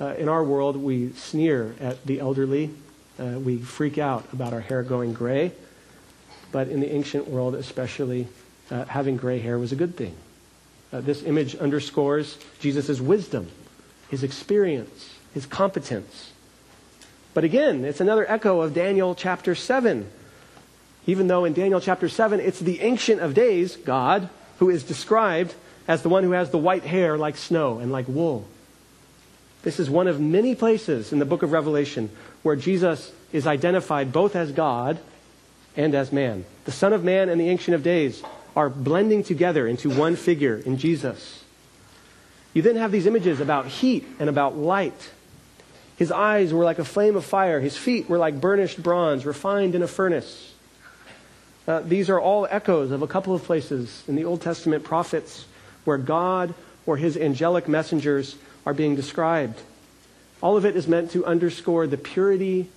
Uh, 0.00 0.14
in 0.14 0.28
our 0.28 0.42
world, 0.42 0.76
we 0.76 1.12
sneer 1.12 1.74
at 1.80 2.04
the 2.06 2.20
elderly. 2.20 2.70
Uh, 3.18 3.38
we 3.38 3.58
freak 3.58 3.98
out 3.98 4.24
about 4.32 4.54
our 4.54 4.60
hair 4.60 4.82
going 4.82 5.12
gray. 5.12 5.52
But 6.52 6.68
in 6.68 6.80
the 6.80 6.90
ancient 6.92 7.28
world, 7.28 7.54
especially, 7.54 8.26
uh, 8.70 8.86
having 8.86 9.16
gray 9.16 9.38
hair 9.38 9.58
was 9.58 9.72
a 9.72 9.76
good 9.76 9.96
thing. 9.96 10.16
Uh, 10.92 11.00
this 11.00 11.22
image 11.22 11.54
underscores 11.56 12.38
Jesus' 12.58 13.00
wisdom, 13.00 13.50
his 14.08 14.22
experience, 14.22 15.14
his 15.34 15.46
competence. 15.46 16.29
But 17.32 17.44
again, 17.44 17.84
it's 17.84 18.00
another 18.00 18.28
echo 18.30 18.60
of 18.60 18.74
Daniel 18.74 19.14
chapter 19.14 19.54
7. 19.54 20.10
Even 21.06 21.28
though 21.28 21.44
in 21.44 21.52
Daniel 21.52 21.80
chapter 21.80 22.08
7, 22.08 22.40
it's 22.40 22.60
the 22.60 22.80
Ancient 22.80 23.20
of 23.20 23.34
Days, 23.34 23.76
God, 23.76 24.28
who 24.58 24.70
is 24.70 24.82
described 24.82 25.54
as 25.88 26.02
the 26.02 26.08
one 26.08 26.24
who 26.24 26.32
has 26.32 26.50
the 26.50 26.58
white 26.58 26.84
hair 26.84 27.16
like 27.16 27.36
snow 27.36 27.78
and 27.78 27.90
like 27.90 28.06
wool. 28.08 28.46
This 29.62 29.78
is 29.78 29.90
one 29.90 30.08
of 30.08 30.20
many 30.20 30.54
places 30.54 31.12
in 31.12 31.18
the 31.18 31.24
book 31.24 31.42
of 31.42 31.52
Revelation 31.52 32.10
where 32.42 32.56
Jesus 32.56 33.12
is 33.32 33.46
identified 33.46 34.12
both 34.12 34.34
as 34.34 34.52
God 34.52 34.98
and 35.76 35.94
as 35.94 36.12
man. 36.12 36.44
The 36.64 36.72
Son 36.72 36.92
of 36.92 37.04
Man 37.04 37.28
and 37.28 37.40
the 37.40 37.48
Ancient 37.48 37.74
of 37.74 37.82
Days 37.82 38.22
are 38.56 38.68
blending 38.68 39.22
together 39.22 39.66
into 39.66 39.90
one 39.90 40.16
figure 40.16 40.56
in 40.56 40.78
Jesus. 40.78 41.44
You 42.54 42.62
then 42.62 42.76
have 42.76 42.90
these 42.90 43.06
images 43.06 43.40
about 43.40 43.66
heat 43.66 44.06
and 44.18 44.28
about 44.28 44.56
light 44.56 45.10
his 46.00 46.10
eyes 46.10 46.50
were 46.50 46.64
like 46.64 46.78
a 46.78 46.84
flame 46.84 47.14
of 47.14 47.26
fire. 47.26 47.60
His 47.60 47.76
feet 47.76 48.08
were 48.08 48.16
like 48.16 48.40
burnished 48.40 48.82
bronze, 48.82 49.26
refined 49.26 49.74
in 49.74 49.82
a 49.82 49.86
furnace. 49.86 50.54
Uh, 51.68 51.80
these 51.80 52.08
are 52.08 52.18
all 52.18 52.48
echoes 52.50 52.90
of 52.90 53.02
a 53.02 53.06
couple 53.06 53.34
of 53.34 53.44
places 53.44 54.02
in 54.08 54.16
the 54.16 54.24
Old 54.24 54.40
Testament 54.40 54.82
prophets 54.82 55.44
where 55.84 55.98
God 55.98 56.54
or 56.86 56.96
his 56.96 57.18
angelic 57.18 57.68
messengers 57.68 58.36
are 58.64 58.72
being 58.72 58.96
described. 58.96 59.60
All 60.40 60.56
of 60.56 60.64
it 60.64 60.74
is 60.74 60.88
meant 60.88 61.10
to 61.10 61.26
underscore 61.26 61.86
the 61.86 61.98
purity 61.98 62.70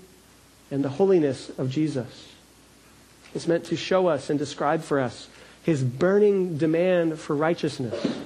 and 0.70 0.84
the 0.84 0.90
holiness 0.90 1.50
of 1.58 1.70
Jesus. 1.70 2.34
It's 3.34 3.48
meant 3.48 3.64
to 3.68 3.78
show 3.78 4.08
us 4.08 4.30
and 4.30 4.38
describe 4.38 4.82
for 4.82 5.00
us 5.00 5.30
his 5.64 5.82
burning 5.82 6.58
demand 6.58 7.22
for 7.22 7.38
righteousness 7.38 8.18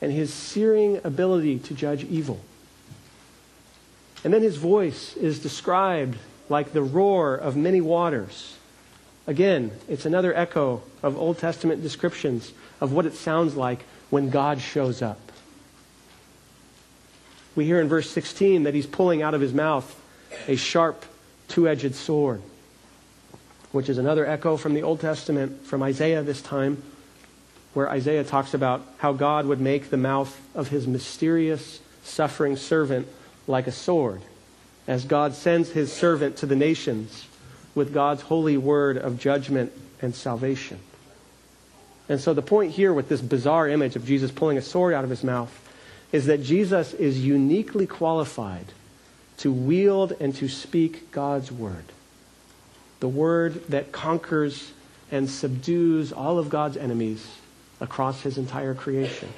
and 0.00 0.10
his 0.10 0.34
searing 0.34 1.00
ability 1.04 1.60
to 1.60 1.74
judge 1.74 2.02
evil. 2.02 2.40
And 4.24 4.34
then 4.34 4.42
his 4.42 4.56
voice 4.56 5.16
is 5.16 5.38
described 5.38 6.18
like 6.48 6.72
the 6.72 6.82
roar 6.82 7.34
of 7.34 7.56
many 7.56 7.80
waters. 7.80 8.56
Again, 9.26 9.70
it's 9.88 10.04
another 10.04 10.36
echo 10.36 10.82
of 11.02 11.16
Old 11.16 11.38
Testament 11.38 11.82
descriptions 11.82 12.52
of 12.80 12.92
what 12.92 13.06
it 13.06 13.14
sounds 13.14 13.54
like 13.54 13.84
when 14.10 14.30
God 14.30 14.60
shows 14.60 15.00
up. 15.02 15.20
We 17.54 17.64
hear 17.64 17.80
in 17.80 17.88
verse 17.88 18.10
16 18.10 18.64
that 18.64 18.74
he's 18.74 18.86
pulling 18.86 19.22
out 19.22 19.34
of 19.34 19.40
his 19.40 19.54
mouth 19.54 19.96
a 20.48 20.56
sharp, 20.56 21.04
two 21.48 21.68
edged 21.68 21.94
sword, 21.94 22.42
which 23.72 23.88
is 23.88 23.98
another 23.98 24.26
echo 24.26 24.56
from 24.56 24.74
the 24.74 24.82
Old 24.82 25.00
Testament, 25.00 25.64
from 25.64 25.82
Isaiah 25.82 26.22
this 26.22 26.42
time, 26.42 26.82
where 27.74 27.88
Isaiah 27.88 28.24
talks 28.24 28.54
about 28.54 28.84
how 28.98 29.12
God 29.12 29.46
would 29.46 29.60
make 29.60 29.90
the 29.90 29.96
mouth 29.96 30.40
of 30.54 30.68
his 30.68 30.86
mysterious, 30.86 31.80
suffering 32.02 32.56
servant 32.56 33.06
like 33.46 33.66
a 33.66 33.72
sword, 33.72 34.22
as 34.86 35.04
God 35.04 35.34
sends 35.34 35.70
his 35.70 35.92
servant 35.92 36.36
to 36.38 36.46
the 36.46 36.56
nations 36.56 37.26
with 37.74 37.94
God's 37.94 38.22
holy 38.22 38.56
word 38.56 38.98
of 38.98 39.18
judgment 39.18 39.72
and 40.02 40.14
salvation. 40.14 40.78
And 42.08 42.20
so 42.20 42.34
the 42.34 42.42
point 42.42 42.72
here 42.72 42.92
with 42.92 43.08
this 43.08 43.20
bizarre 43.20 43.68
image 43.68 43.94
of 43.94 44.04
Jesus 44.04 44.30
pulling 44.30 44.58
a 44.58 44.62
sword 44.62 44.94
out 44.94 45.04
of 45.04 45.10
his 45.10 45.22
mouth 45.22 45.56
is 46.12 46.26
that 46.26 46.42
Jesus 46.42 46.92
is 46.94 47.24
uniquely 47.24 47.86
qualified 47.86 48.66
to 49.38 49.52
wield 49.52 50.12
and 50.20 50.34
to 50.36 50.48
speak 50.48 51.12
God's 51.12 51.52
word. 51.52 51.84
The 52.98 53.08
word 53.08 53.64
that 53.68 53.92
conquers 53.92 54.72
and 55.12 55.30
subdues 55.30 56.12
all 56.12 56.38
of 56.38 56.50
God's 56.50 56.76
enemies 56.76 57.26
across 57.80 58.20
his 58.22 58.38
entire 58.38 58.74
creation. 58.74 59.32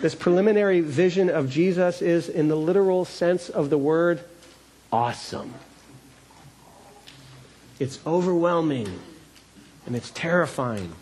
This 0.00 0.14
preliminary 0.14 0.80
vision 0.80 1.28
of 1.28 1.50
Jesus 1.50 2.02
is, 2.02 2.28
in 2.28 2.48
the 2.48 2.56
literal 2.56 3.04
sense 3.04 3.48
of 3.48 3.68
the 3.70 3.78
word, 3.78 4.20
awesome. 4.92 5.54
It's 7.80 7.98
overwhelming. 8.06 9.00
and 9.88 9.96
it's 9.96 10.10
terrifying. 10.10 10.92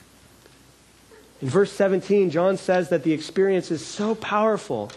In 1.42 1.48
verse 1.48 1.72
17, 1.72 2.30
John 2.30 2.56
says 2.56 2.88
that 2.90 3.02
the 3.02 3.12
experience 3.12 3.72
is 3.72 3.84
so 3.84 4.14
powerful 4.14 4.92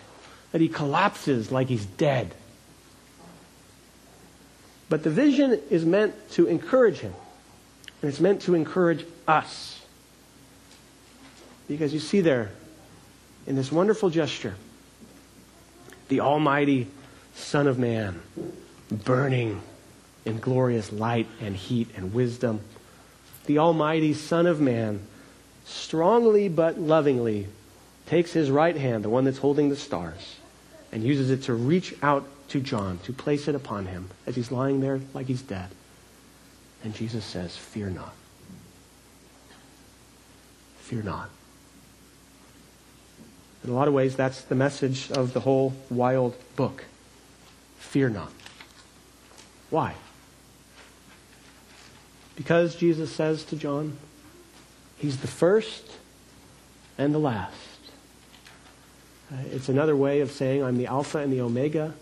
that 0.52 0.62
he 0.62 0.70
collapses 0.70 1.52
like 1.52 1.70
he's 1.70 1.86
dead. 1.86 2.36
But 4.90 5.04
the 5.04 5.10
vision 5.10 5.60
is 5.72 5.86
meant 5.86 6.14
to 6.32 6.46
encourage 6.46 7.00
him, 7.00 7.16
and 8.02 8.10
it's 8.10 8.20
meant 8.20 8.44
to 8.44 8.54
encourage 8.54 9.06
us. 9.28 9.82
Because 11.68 11.92
you 11.92 12.00
see 12.00 12.22
there, 12.22 12.52
in 13.50 13.56
this 13.56 13.72
wonderful 13.72 14.12
gesture, 14.12 14.56
the 16.08 16.22
Almighty 16.22 16.88
Son 17.34 17.66
of 17.66 17.80
Man, 17.80 18.22
burning 18.92 19.62
in 20.24 20.40
glorious 20.40 20.92
light 20.94 21.28
and 21.42 21.56
heat 21.56 21.90
and 21.98 22.14
wisdom, 22.14 22.62
the 23.48 23.58
Almighty 23.58 24.14
Son 24.14 24.46
of 24.46 24.62
Man, 24.62 25.02
strongly 25.66 26.48
but 26.48 26.80
lovingly 26.80 27.48
takes 28.06 28.32
his 28.32 28.52
right 28.52 28.78
hand, 28.78 29.04
the 29.04 29.10
one 29.10 29.24
that's 29.24 29.40
holding 29.40 29.70
the 29.70 29.76
stars, 29.76 30.38
and 30.92 31.04
uses 31.04 31.32
it 31.32 31.44
to 31.44 31.54
reach 31.56 31.96
out 32.04 32.28
to 32.50 32.60
John, 32.60 33.00
to 33.00 33.14
place 33.14 33.48
it 33.48 33.56
upon 33.56 33.88
him 33.88 34.12
as 34.28 34.36
he's 34.36 34.52
lying 34.52 34.80
there 34.80 35.00
like 35.16 35.26
he's 35.26 35.42
dead. 35.42 35.70
And 36.84 36.94
Jesus 36.94 37.26
says, 37.26 37.58
Fear 37.58 37.90
not. 37.90 38.14
Fear 40.82 41.02
not. 41.04 41.30
In 43.63 43.69
a 43.69 43.74
lot 43.74 43.88
of 43.88 43.93
ways, 43.93 44.15
that's 44.15 44.41
the 44.41 44.56
message 44.56 45.12
of 45.12 45.34
the 45.34 45.41
whole 45.41 45.74
wild 45.89 46.36
book. 46.56 46.86
Fear 47.78 48.10
not. 48.10 48.32
Why? 49.69 49.95
Because 52.36 52.76
Jesus 52.76 53.13
says 53.13 53.43
to 53.45 53.56
John, 53.56 53.98
He's 54.98 55.17
the 55.17 55.28
first 55.28 55.89
and 56.98 57.13
the 57.13 57.19
last. 57.19 57.56
Uh, 59.32 59.38
it's 59.52 59.69
another 59.69 59.95
way 59.95 60.22
of 60.22 60.32
saying, 60.32 60.63
I'm 60.63 60.78
the 60.78 60.88
Alpha 60.88 61.19
and 61.19 61.32
the 61.32 61.41
Omega. 61.41 61.93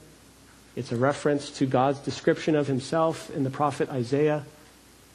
It's 0.76 0.91
a 0.91 0.96
reference 0.96 1.52
to 1.58 1.65
God's 1.65 2.00
description 2.00 2.56
of 2.56 2.67
himself 2.67 3.30
in 3.32 3.43
the 3.43 3.50
prophet 3.50 3.89
Isaiah 3.89 4.46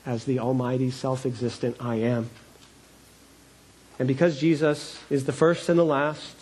as 0.04 0.24
the 0.24 0.38
Almighty, 0.38 0.90
self 0.90 1.24
existent 1.24 1.76
I 1.80 1.96
am. 1.96 2.30
And 4.02 4.08
because 4.08 4.40
Jesus 4.40 4.98
is 5.10 5.26
the 5.26 5.32
first 5.32 5.68
and 5.68 5.78
the 5.78 5.84
last, 5.84 6.34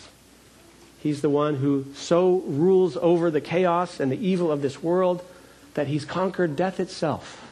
he's 0.97 1.21
the 1.21 1.29
one 1.29 1.57
who 1.57 1.85
so 1.93 2.37
rules 2.47 2.97
over 2.97 3.29
the 3.29 3.39
chaos 3.39 3.99
and 3.99 4.11
the 4.11 4.17
evil 4.17 4.51
of 4.51 4.63
this 4.63 4.81
world 4.81 5.23
that 5.75 5.85
he's 5.85 6.03
conquered 6.03 6.55
death 6.55 6.79
itself. 6.79 7.47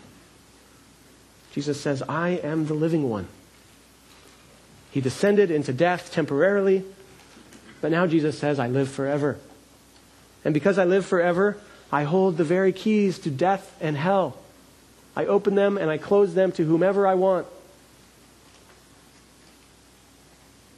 Jesus 1.54 1.80
says, 1.80 2.02
I 2.10 2.30
am 2.30 2.66
the 2.66 2.74
living 2.74 3.08
one. 3.08 3.28
He 4.90 5.00
descended 5.00 5.52
into 5.52 5.74
death 5.74 6.12
temporarily, 6.12 6.84
but 7.80 7.92
now 7.92 8.08
Jesus 8.08 8.36
says, 8.36 8.58
I 8.58 8.68
live 8.68 8.90
forever. 8.90 9.38
And 10.44 10.56
because 10.56 10.80
I 10.80 10.86
live 10.86 11.06
forever, 11.06 11.56
I 11.92 12.02
hold 12.02 12.38
the 12.38 12.44
very 12.44 12.74
keys 12.74 13.20
to 13.20 13.30
death 13.30 13.78
and 13.80 13.96
hell. 13.96 14.40
I 15.16 15.28
open 15.28 15.54
them 15.54 15.78
and 15.78 15.92
I 15.92 16.00
close 16.00 16.34
them 16.34 16.52
to 16.54 16.66
whomever 16.66 17.06
I 17.06 17.14
want. 17.14 17.46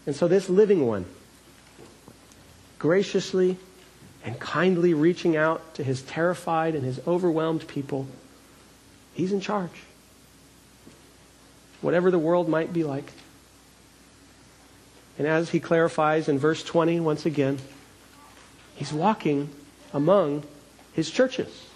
And 0.05 0.15
so, 0.15 0.27
this 0.27 0.49
living 0.49 0.85
one, 0.85 1.05
graciously 2.79 3.57
and 4.23 4.39
kindly 4.39 4.93
reaching 4.93 5.35
out 5.35 5.75
to 5.75 5.83
his 5.83 6.01
terrified 6.01 6.75
and 6.75 6.83
his 6.83 6.99
overwhelmed 7.07 7.67
people, 7.67 8.07
he's 9.13 9.31
in 9.31 9.41
charge. 9.41 9.83
Whatever 11.81 12.11
the 12.11 12.19
world 12.19 12.47
might 12.47 12.73
be 12.73 12.83
like. 12.83 13.11
And 15.17 15.27
as 15.27 15.49
he 15.49 15.59
clarifies 15.59 16.27
in 16.27 16.39
verse 16.39 16.63
20, 16.63 16.99
once 16.99 17.25
again, 17.25 17.59
he's 18.75 18.93
walking 18.93 19.49
among 19.93 20.43
his 20.93 21.09
churches. 21.09 21.67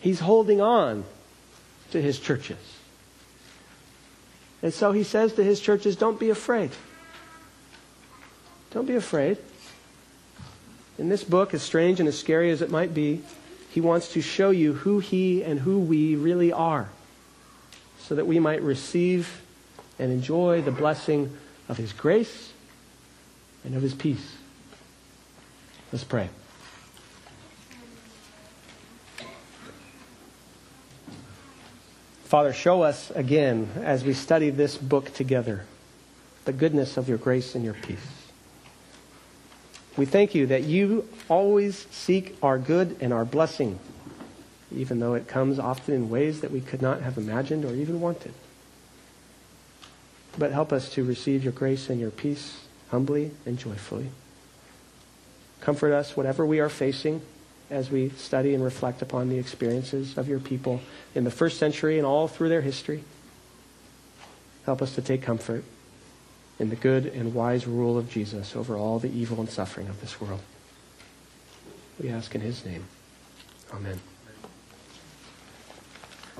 He's 0.00 0.20
holding 0.20 0.60
on 0.60 1.04
to 1.90 2.00
his 2.00 2.18
churches. 2.18 2.58
And 4.62 4.74
so 4.74 4.92
he 4.92 5.04
says 5.04 5.34
to 5.34 5.44
his 5.44 5.60
churches, 5.60 5.96
don't 5.96 6.18
be 6.18 6.30
afraid. 6.30 6.70
Don't 8.70 8.86
be 8.86 8.96
afraid. 8.96 9.38
In 10.98 11.08
this 11.08 11.24
book, 11.24 11.54
as 11.54 11.62
strange 11.62 12.00
and 12.00 12.08
as 12.08 12.18
scary 12.18 12.50
as 12.50 12.60
it 12.60 12.70
might 12.70 12.92
be, 12.92 13.22
he 13.70 13.80
wants 13.80 14.12
to 14.12 14.20
show 14.20 14.50
you 14.50 14.72
who 14.72 14.98
he 14.98 15.42
and 15.42 15.60
who 15.60 15.78
we 15.78 16.16
really 16.16 16.52
are 16.52 16.88
so 18.00 18.14
that 18.14 18.26
we 18.26 18.38
might 18.38 18.62
receive 18.62 19.42
and 19.98 20.10
enjoy 20.10 20.62
the 20.62 20.70
blessing 20.70 21.36
of 21.68 21.76
his 21.76 21.92
grace 21.92 22.52
and 23.64 23.74
of 23.74 23.82
his 23.82 23.94
peace. 23.94 24.36
Let's 25.92 26.04
pray. 26.04 26.28
Father, 32.24 32.52
show 32.52 32.82
us 32.82 33.10
again 33.12 33.70
as 33.82 34.04
we 34.04 34.12
study 34.12 34.50
this 34.50 34.76
book 34.76 35.14
together 35.14 35.64
the 36.44 36.52
goodness 36.52 36.96
of 36.96 37.08
your 37.08 37.18
grace 37.18 37.54
and 37.54 37.64
your 37.64 37.74
peace. 37.74 38.17
We 39.98 40.06
thank 40.06 40.32
you 40.32 40.46
that 40.46 40.62
you 40.62 41.08
always 41.28 41.88
seek 41.90 42.36
our 42.40 42.56
good 42.56 42.98
and 43.00 43.12
our 43.12 43.24
blessing, 43.24 43.80
even 44.72 45.00
though 45.00 45.14
it 45.14 45.26
comes 45.26 45.58
often 45.58 45.92
in 45.92 46.08
ways 46.08 46.40
that 46.42 46.52
we 46.52 46.60
could 46.60 46.80
not 46.80 47.02
have 47.02 47.18
imagined 47.18 47.64
or 47.64 47.74
even 47.74 48.00
wanted. 48.00 48.32
But 50.38 50.52
help 50.52 50.72
us 50.72 50.88
to 50.90 51.02
receive 51.02 51.42
your 51.42 51.52
grace 51.52 51.90
and 51.90 51.98
your 51.98 52.12
peace 52.12 52.60
humbly 52.90 53.32
and 53.44 53.58
joyfully. 53.58 54.10
Comfort 55.60 55.92
us, 55.92 56.16
whatever 56.16 56.46
we 56.46 56.60
are 56.60 56.68
facing, 56.68 57.20
as 57.68 57.90
we 57.90 58.10
study 58.10 58.54
and 58.54 58.62
reflect 58.62 59.02
upon 59.02 59.28
the 59.28 59.38
experiences 59.38 60.16
of 60.16 60.28
your 60.28 60.38
people 60.38 60.80
in 61.16 61.24
the 61.24 61.30
first 61.32 61.58
century 61.58 61.98
and 61.98 62.06
all 62.06 62.28
through 62.28 62.50
their 62.50 62.62
history. 62.62 63.02
Help 64.64 64.80
us 64.80 64.94
to 64.94 65.02
take 65.02 65.22
comfort 65.22 65.64
in 66.58 66.70
the 66.70 66.76
good 66.76 67.06
and 67.06 67.34
wise 67.34 67.66
rule 67.66 67.96
of 67.96 68.10
Jesus 68.10 68.56
over 68.56 68.76
all 68.76 68.98
the 68.98 69.10
evil 69.10 69.40
and 69.40 69.48
suffering 69.48 69.88
of 69.88 70.00
this 70.00 70.20
world. 70.20 70.40
We 72.00 72.10
ask 72.10 72.34
in 72.34 72.40
his 72.40 72.64
name. 72.64 72.84
Amen. 73.72 74.00